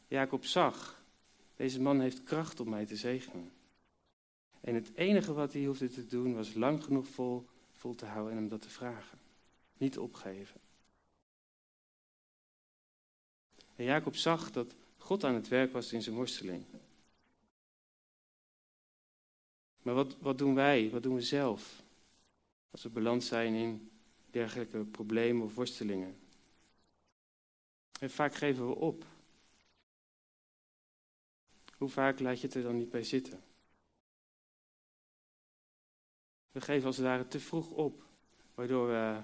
Jacob 0.07 0.45
zag, 0.45 1.03
deze 1.55 1.81
man 1.81 1.99
heeft 1.99 2.23
kracht 2.23 2.59
om 2.59 2.69
mij 2.69 2.85
te 2.85 2.95
zegenen. 2.95 3.51
En 4.61 4.75
het 4.75 4.93
enige 4.95 5.33
wat 5.33 5.53
hij 5.53 5.63
hoefde 5.63 5.89
te 5.89 6.05
doen 6.05 6.35
was 6.35 6.53
lang 6.53 6.83
genoeg 6.83 7.07
vol, 7.07 7.47
vol 7.71 7.95
te 7.95 8.05
houden 8.05 8.31
en 8.31 8.37
hem 8.37 8.49
dat 8.49 8.61
te 8.61 8.69
vragen. 8.69 9.19
Niet 9.77 9.97
opgeven. 9.97 10.61
En 13.75 13.83
Jacob 13.83 14.15
zag 14.15 14.51
dat 14.51 14.75
God 14.97 15.23
aan 15.23 15.35
het 15.35 15.47
werk 15.47 15.71
was 15.71 15.93
in 15.93 16.01
zijn 16.01 16.15
worsteling. 16.15 16.65
Maar 19.89 19.97
wat, 19.97 20.17
wat 20.19 20.37
doen 20.37 20.55
wij, 20.55 20.89
wat 20.89 21.03
doen 21.03 21.15
we 21.15 21.21
zelf 21.21 21.83
als 22.71 22.83
we 22.83 22.89
beland 22.89 23.23
zijn 23.23 23.53
in 23.53 23.91
dergelijke 24.29 24.85
problemen 24.85 25.43
of 25.43 25.55
worstelingen? 25.55 26.19
En 27.99 28.09
vaak 28.09 28.35
geven 28.35 28.67
we 28.67 28.75
op. 28.75 29.05
Hoe 31.77 31.89
vaak 31.89 32.19
laat 32.19 32.39
je 32.39 32.45
het 32.45 32.55
er 32.55 32.63
dan 32.63 32.77
niet 32.77 32.89
bij 32.89 33.03
zitten? 33.03 33.43
We 36.51 36.61
geven 36.61 36.87
als 36.87 36.97
het 36.97 37.05
ware 37.05 37.27
te 37.27 37.39
vroeg 37.39 37.71
op, 37.71 38.05
waardoor 38.53 38.87
we 38.87 39.21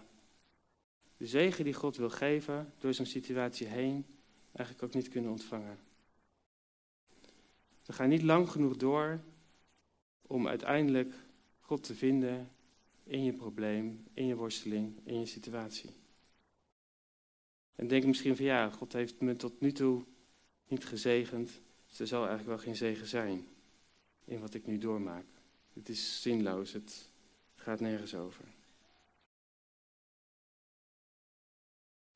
de 1.17 1.27
zegen 1.27 1.63
die 1.63 1.73
God 1.73 1.97
wil 1.97 2.09
geven 2.09 2.73
door 2.77 2.93
zo'n 2.93 3.05
situatie 3.05 3.67
heen 3.67 4.05
eigenlijk 4.51 4.83
ook 4.83 4.93
niet 4.93 5.09
kunnen 5.09 5.31
ontvangen. 5.31 5.79
We 7.85 7.93
gaan 7.93 8.09
niet 8.09 8.21
lang 8.21 8.49
genoeg 8.49 8.77
door 8.77 9.23
om 10.27 10.47
uiteindelijk 10.47 11.13
God 11.59 11.83
te 11.83 11.95
vinden 11.95 12.51
in 13.03 13.23
je 13.23 13.33
probleem, 13.33 14.07
in 14.13 14.25
je 14.25 14.35
worsteling, 14.35 14.99
in 15.03 15.19
je 15.19 15.25
situatie. 15.25 15.89
En 17.75 17.87
denk 17.87 18.05
misschien 18.05 18.35
van 18.35 18.45
ja, 18.45 18.69
God 18.69 18.93
heeft 18.93 19.21
me 19.21 19.35
tot 19.35 19.59
nu 19.59 19.71
toe 19.71 20.05
niet 20.67 20.85
gezegend. 20.85 21.61
Dus 21.87 21.99
er 21.99 22.07
zal 22.07 22.27
eigenlijk 22.27 22.49
wel 22.49 22.65
geen 22.65 22.75
zegen 22.75 23.07
zijn 23.07 23.47
in 24.25 24.39
wat 24.39 24.53
ik 24.53 24.65
nu 24.65 24.77
doormaak. 24.77 25.25
Het 25.73 25.89
is 25.89 26.21
zinloos, 26.21 26.71
het 26.71 27.09
gaat 27.55 27.79
nergens 27.79 28.15
over. 28.15 28.45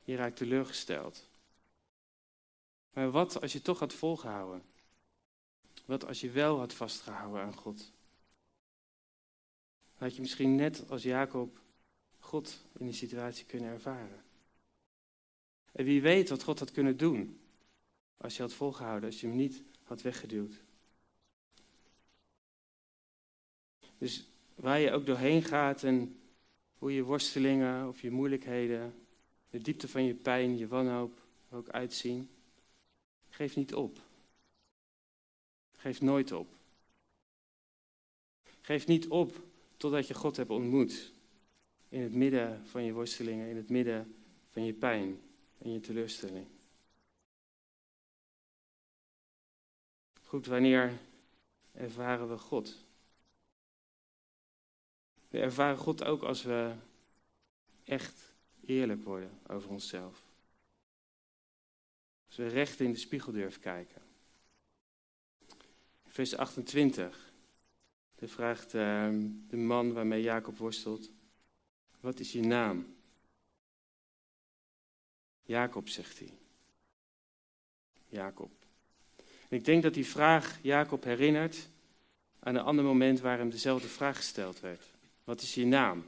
Je 0.04 0.16
raakt 0.16 0.38
teleurgesteld. 0.38 1.30
Maar 2.94 3.12
wat 3.12 3.42
als 3.42 3.54
je 3.54 3.62
toch 3.62 3.80
had 3.80 3.94
volgehouden? 3.94 4.64
Wat 5.86 6.06
als 6.06 6.22
je 6.22 6.30
wel 6.30 6.58
had 6.58 6.74
vastgehouden 6.74 7.42
aan 7.42 7.56
God? 7.56 7.92
Had 10.00 10.16
je 10.16 10.22
misschien 10.22 10.56
net 10.56 10.90
als 10.90 11.04
Jacob 11.04 11.60
God 12.20 12.66
in 12.78 12.86
die 12.86 12.96
situatie 12.96 13.46
kunnen 13.46 13.70
ervaren. 13.70 14.24
En 15.72 15.86
wie 15.86 16.02
weet 16.02 16.30
wat 16.30 16.44
God 16.44 16.60
had 16.60 16.72
kunnen 16.72 16.98
doen 16.98 17.40
als 18.18 18.36
je 18.36 18.42
had 18.42 18.54
volgehouden, 18.54 19.10
als 19.10 19.22
je 19.22 19.28
hem 19.28 19.36
niet 19.36 19.62
had 19.84 20.02
weggeduwd. 20.02 20.54
Dus 23.98 24.28
waar 24.56 24.80
je 24.80 24.92
ook 24.92 25.06
doorheen 25.06 25.44
gaat 25.44 25.84
en 25.84 26.20
hoe 26.78 26.94
je 26.94 27.04
worstelingen 27.04 27.88
of 27.88 28.02
je 28.02 28.12
moeilijkheden, 28.12 28.94
de 29.50 29.62
diepte 29.62 29.88
van 29.88 30.04
je 30.04 30.14
pijn, 30.14 30.58
je 30.58 30.68
wanhoop 30.68 31.22
ook 31.52 31.70
uitzien, 31.70 32.30
geef 33.30 33.56
niet 33.56 33.74
op. 33.74 34.00
Geef 35.72 36.02
nooit 36.02 36.32
op. 36.32 36.48
Geef 38.62 38.88
niet 38.88 39.08
op 39.08 39.48
totdat 39.80 40.08
je 40.08 40.14
God 40.14 40.38
hebt 40.38 40.50
ontmoet. 40.50 41.12
In 41.90 42.02
het 42.02 42.14
midden 42.14 42.68
van 42.68 42.84
je 42.84 42.94
worstelingen, 42.94 43.50
in 43.50 43.56
het 43.56 43.70
midden 43.70 44.16
van 44.52 44.64
je 44.64 44.74
pijn 44.74 45.22
en 45.58 45.72
je 45.72 45.80
teleurstelling. 45.80 46.48
Goed, 50.24 50.46
wanneer 50.46 51.00
ervaren 51.72 52.30
we 52.30 52.38
God? 52.38 52.76
We 55.28 55.40
ervaren 55.40 55.78
God 55.78 56.04
ook 56.04 56.24
als 56.24 56.44
we 56.44 56.74
echt 57.84 58.34
eerlijk 58.66 59.04
worden 59.04 59.40
over 59.48 59.70
onszelf. 59.70 60.24
Als 62.28 62.38
we 62.38 62.48
recht 62.48 62.80
in 62.80 62.92
de 62.92 62.98
spiegel 62.98 63.32
durven 63.32 63.62
kijken. 63.62 64.02
Vers 66.06 66.36
28. 66.36 67.29
Daar 68.20 68.30
vraagt 68.30 68.74
uh, 68.74 69.10
de 69.48 69.58
man 69.58 69.94
waarmee 69.94 70.22
Jacob 70.22 70.58
worstelt: 70.58 71.12
Wat 72.00 72.20
is 72.20 72.32
je 72.32 72.42
naam? 72.42 72.96
Jacob, 75.44 75.90
zegt 75.90 76.20
hij. 76.20 76.34
Jacob. 78.08 78.52
En 79.18 79.58
ik 79.58 79.66
denk 79.66 79.84
dat 79.84 79.94
die 79.94 80.06
vraag 80.06 80.60
Jacob 80.62 81.04
herinnert 81.04 81.70
aan 82.40 82.56
een 82.56 82.64
ander 82.64 82.86
moment 82.86 83.20
waar 83.20 83.38
hem 83.38 83.50
dezelfde 83.50 83.88
vraag 83.88 84.16
gesteld 84.16 84.60
werd. 84.60 84.86
Wat 85.24 85.42
is 85.42 85.54
je 85.54 85.66
naam? 85.66 86.06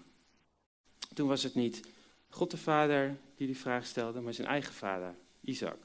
Toen 1.13 1.27
was 1.27 1.43
het 1.43 1.55
niet 1.55 1.81
God 2.29 2.51
de 2.51 2.57
Vader 2.57 3.17
die 3.35 3.47
die 3.47 3.57
vraag 3.57 3.85
stelde, 3.85 4.21
maar 4.21 4.33
zijn 4.33 4.47
eigen 4.47 4.73
vader, 4.73 5.15
Isaac. 5.41 5.77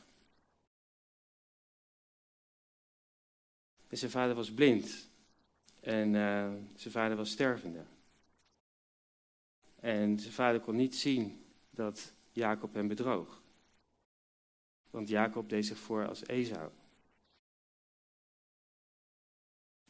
En 3.89 3.99
zijn 3.99 4.11
vader 4.11 4.35
was 4.35 4.53
blind. 4.53 5.09
En 5.87 6.14
uh, 6.14 6.53
zijn 6.75 6.92
vader 6.92 7.16
was 7.16 7.31
stervende. 7.31 7.85
En 9.81 10.18
zijn 10.18 10.33
vader 10.33 10.61
kon 10.61 10.77
niet 10.77 10.96
zien 10.96 11.44
dat 11.70 12.12
Jacob 12.33 12.75
hem 12.75 12.88
bedroog. 12.88 13.42
Want 14.90 15.09
Jacob 15.09 15.49
deed 15.49 15.66
zich 15.66 15.79
voor 15.79 16.09
als 16.09 16.27
Esau. 16.27 16.70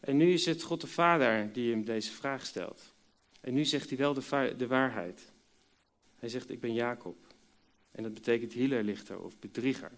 En 0.00 0.16
nu 0.16 0.32
is 0.32 0.46
het 0.46 0.62
God 0.62 0.80
de 0.80 0.87
Vader 0.87 1.52
die 1.52 1.70
hem 1.70 1.85
deze 1.85 2.12
vraag 2.12 2.46
stelt. 2.46 2.94
En 3.40 3.54
nu 3.54 3.64
zegt 3.64 3.88
hij 3.88 3.98
wel 3.98 4.14
de, 4.14 4.54
de 4.56 4.66
waarheid. 4.66 5.32
Hij 6.16 6.28
zegt, 6.28 6.50
ik 6.50 6.61
ben 6.61 6.74
Jacob. 6.74 7.35
En 7.90 8.02
dat 8.02 8.14
betekent 8.14 8.52
hielerlichter 8.52 9.20
of 9.20 9.38
bedrieger. 9.38 9.92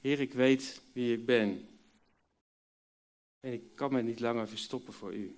Heer, 0.00 0.20
ik 0.20 0.32
weet 0.32 0.82
wie 0.92 1.16
ik 1.16 1.26
ben. 1.26 1.68
En 3.40 3.52
ik 3.52 3.74
kan 3.74 3.92
me 3.92 4.02
niet 4.02 4.20
langer 4.20 4.48
verstoppen 4.48 4.92
voor 4.92 5.14
u. 5.14 5.36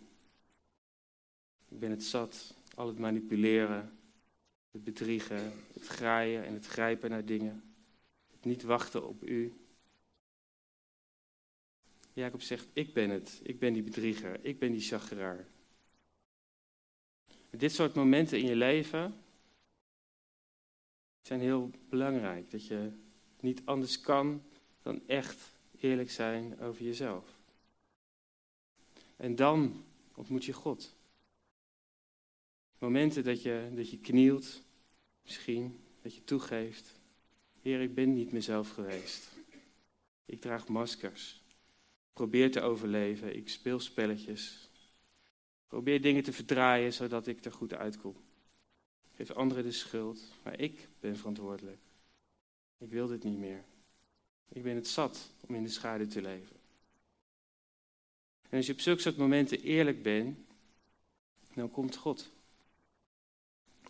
Ik 1.68 1.78
ben 1.78 1.90
het 1.90 2.04
zat, 2.04 2.54
al 2.74 2.86
het 2.86 2.98
manipuleren, 2.98 3.98
het 4.70 4.84
bedriegen, 4.84 5.52
het 5.72 5.86
graaien 5.86 6.44
en 6.44 6.54
het 6.54 6.66
grijpen 6.66 7.10
naar 7.10 7.24
dingen. 7.24 7.74
Het 8.32 8.44
niet 8.44 8.62
wachten 8.62 9.08
op 9.08 9.22
u. 9.22 9.52
Jacob 12.12 12.42
zegt, 12.42 12.68
ik 12.72 12.94
ben 12.94 13.10
het. 13.10 13.40
Ik 13.42 13.58
ben 13.58 13.72
die 13.72 13.82
bedrieger. 13.82 14.44
Ik 14.44 14.58
ben 14.58 14.72
die 14.72 14.80
chageraar. 14.80 15.46
Dit 17.50 17.72
soort 17.72 17.94
momenten 17.94 18.38
in 18.38 18.46
je 18.46 18.56
leven 18.56 19.14
zijn 21.22 21.40
heel 21.40 21.70
belangrijk. 21.88 22.50
Dat 22.50 22.66
je 22.66 22.90
niet 23.40 23.62
anders 23.64 24.00
kan 24.00 24.42
dan 24.82 25.02
echt 25.06 25.58
eerlijk 25.80 26.10
zijn 26.10 26.60
over 26.60 26.84
jezelf. 26.84 27.37
En 29.18 29.36
dan 29.36 29.84
ontmoet 30.14 30.44
je 30.44 30.52
God. 30.52 30.96
Momenten 32.78 33.24
dat 33.24 33.42
je, 33.42 33.70
dat 33.74 33.90
je 33.90 33.98
knielt, 33.98 34.62
misschien, 35.22 35.80
dat 36.02 36.14
je 36.14 36.24
toegeeft. 36.24 37.00
Heer, 37.60 37.80
ik 37.80 37.94
ben 37.94 38.14
niet 38.14 38.32
mezelf 38.32 38.70
geweest. 38.70 39.30
Ik 40.24 40.40
draag 40.40 40.68
maskers. 40.68 41.42
Probeer 42.12 42.50
te 42.50 42.60
overleven. 42.60 43.36
Ik 43.36 43.48
speel 43.48 43.80
spelletjes. 43.80 44.70
Probeer 45.66 46.00
dingen 46.00 46.22
te 46.22 46.32
verdraaien 46.32 46.92
zodat 46.92 47.26
ik 47.26 47.44
er 47.44 47.52
goed 47.52 47.74
uitkom. 47.74 48.16
Geef 49.14 49.30
anderen 49.30 49.64
de 49.64 49.72
schuld, 49.72 50.20
maar 50.44 50.60
ik 50.60 50.88
ben 51.00 51.16
verantwoordelijk. 51.16 51.80
Ik 52.78 52.90
wil 52.90 53.06
dit 53.06 53.24
niet 53.24 53.38
meer. 53.38 53.64
Ik 54.48 54.62
ben 54.62 54.74
het 54.74 54.88
zat 54.88 55.30
om 55.46 55.54
in 55.54 55.62
de 55.62 55.68
schaduw 55.68 56.06
te 56.06 56.22
leven. 56.22 56.56
En 58.48 58.56
als 58.56 58.66
je 58.66 58.72
op 58.72 58.80
zulke 58.80 59.00
soort 59.00 59.16
momenten 59.16 59.60
eerlijk 59.60 60.02
bent, 60.02 60.38
dan 61.54 61.70
komt 61.70 61.96
God. 61.96 62.30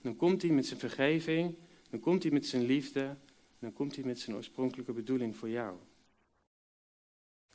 Dan 0.02 0.16
komt 0.16 0.42
hij 0.42 0.50
met 0.50 0.66
zijn 0.66 0.80
vergeving, 0.80 1.54
dan 1.90 2.00
komt 2.00 2.22
hij 2.22 2.32
met 2.32 2.46
zijn 2.46 2.62
liefde, 2.62 3.16
dan 3.58 3.72
komt 3.72 3.94
hij 3.94 4.04
met 4.04 4.18
zijn 4.18 4.36
oorspronkelijke 4.36 4.92
bedoeling 4.92 5.36
voor 5.36 5.48
jou. 5.48 5.76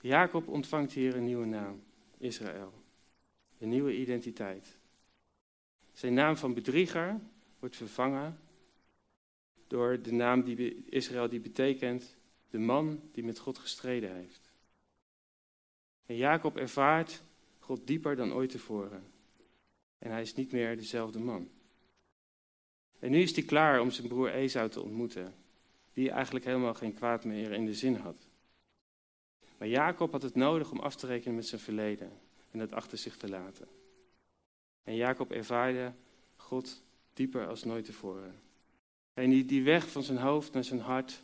Jacob 0.01 0.47
ontvangt 0.47 0.93
hier 0.93 1.15
een 1.15 1.25
nieuwe 1.25 1.45
naam, 1.45 1.83
Israël. 2.17 2.73
Een 3.59 3.69
nieuwe 3.69 3.97
identiteit. 3.97 4.77
Zijn 5.91 6.13
naam 6.13 6.37
van 6.37 6.53
bedrieger 6.53 7.19
wordt 7.59 7.75
vervangen 7.75 8.39
door 9.67 10.01
de 10.01 10.11
naam 10.11 10.43
die 10.43 10.85
Israël 10.89 11.29
die 11.29 11.39
betekent 11.39 12.15
de 12.49 12.59
man 12.59 13.01
die 13.11 13.23
met 13.23 13.39
God 13.39 13.57
gestreden 13.57 14.15
heeft. 14.15 14.42
En 16.13 16.19
Jacob 16.19 16.57
ervaart 16.57 17.23
God 17.59 17.87
dieper 17.87 18.15
dan 18.15 18.33
ooit 18.33 18.49
tevoren. 18.49 19.03
En 19.97 20.11
hij 20.11 20.21
is 20.21 20.35
niet 20.35 20.51
meer 20.51 20.77
dezelfde 20.77 21.19
man. 21.19 21.49
En 22.99 23.11
nu 23.11 23.21
is 23.21 23.35
hij 23.35 23.43
klaar 23.43 23.81
om 23.81 23.91
zijn 23.91 24.07
broer 24.07 24.33
Esau 24.33 24.69
te 24.69 24.81
ontmoeten, 24.81 25.35
die 25.93 26.11
eigenlijk 26.11 26.45
helemaal 26.45 26.73
geen 26.73 26.93
kwaad 26.93 27.25
meer 27.25 27.51
in 27.51 27.65
de 27.65 27.73
zin 27.73 27.95
had. 27.95 28.27
Maar 29.57 29.67
Jacob 29.67 30.11
had 30.11 30.21
het 30.21 30.35
nodig 30.35 30.71
om 30.71 30.79
af 30.79 30.95
te 30.95 31.07
rekenen 31.07 31.35
met 31.35 31.47
zijn 31.47 31.61
verleden 31.61 32.11
en 32.51 32.59
het 32.59 32.73
achter 32.73 32.97
zich 32.97 33.17
te 33.17 33.29
laten. 33.29 33.67
En 34.83 34.95
Jacob 34.95 35.31
ervaarde 35.31 35.93
God 36.35 36.83
dieper 37.13 37.47
als 37.47 37.63
nooit 37.63 37.85
tevoren. 37.85 38.41
En 39.13 39.29
die, 39.29 39.45
die 39.45 39.63
weg 39.63 39.89
van 39.89 40.03
zijn 40.03 40.17
hoofd 40.17 40.53
naar 40.53 40.63
zijn 40.63 40.79
hart, 40.79 41.23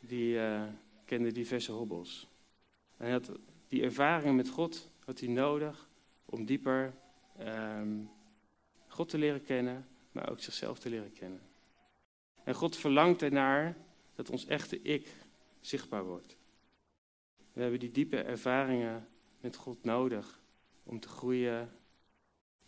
die 0.00 0.34
uh, 0.34 0.62
kende 1.04 1.32
diverse 1.32 1.72
hobbels. 1.72 2.28
En 2.96 3.04
hij 3.04 3.12
had 3.12 3.30
die 3.70 3.82
ervaring 3.82 4.36
met 4.36 4.48
God 4.48 4.90
had 5.04 5.20
hij 5.20 5.28
nodig 5.28 5.88
om 6.24 6.44
dieper 6.44 6.94
um, 7.40 8.10
God 8.86 9.08
te 9.08 9.18
leren 9.18 9.42
kennen, 9.42 9.88
maar 10.12 10.30
ook 10.30 10.40
zichzelf 10.40 10.78
te 10.78 10.88
leren 10.88 11.12
kennen. 11.12 11.40
En 12.44 12.54
God 12.54 12.76
verlangt 12.76 13.22
ernaar 13.22 13.76
dat 14.14 14.30
ons 14.30 14.46
echte 14.46 14.82
ik 14.82 15.16
zichtbaar 15.60 16.04
wordt. 16.04 16.36
We 17.52 17.60
hebben 17.60 17.80
die 17.80 17.90
diepe 17.90 18.22
ervaringen 18.22 19.08
met 19.40 19.56
God 19.56 19.84
nodig 19.84 20.40
om 20.82 21.00
te 21.00 21.08
groeien 21.08 21.72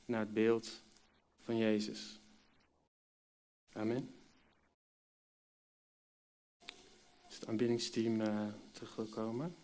naar 0.05 0.21
het 0.21 0.33
beeld 0.33 0.83
van 1.39 1.57
Jezus. 1.57 2.21
Amen. 3.73 4.15
Is 7.29 7.35
het 7.35 7.47
aanbiddingsteam 7.47 8.21
uh, 8.21 8.53
terug 8.71 8.97
wil 8.97 9.07
komen? 9.07 9.62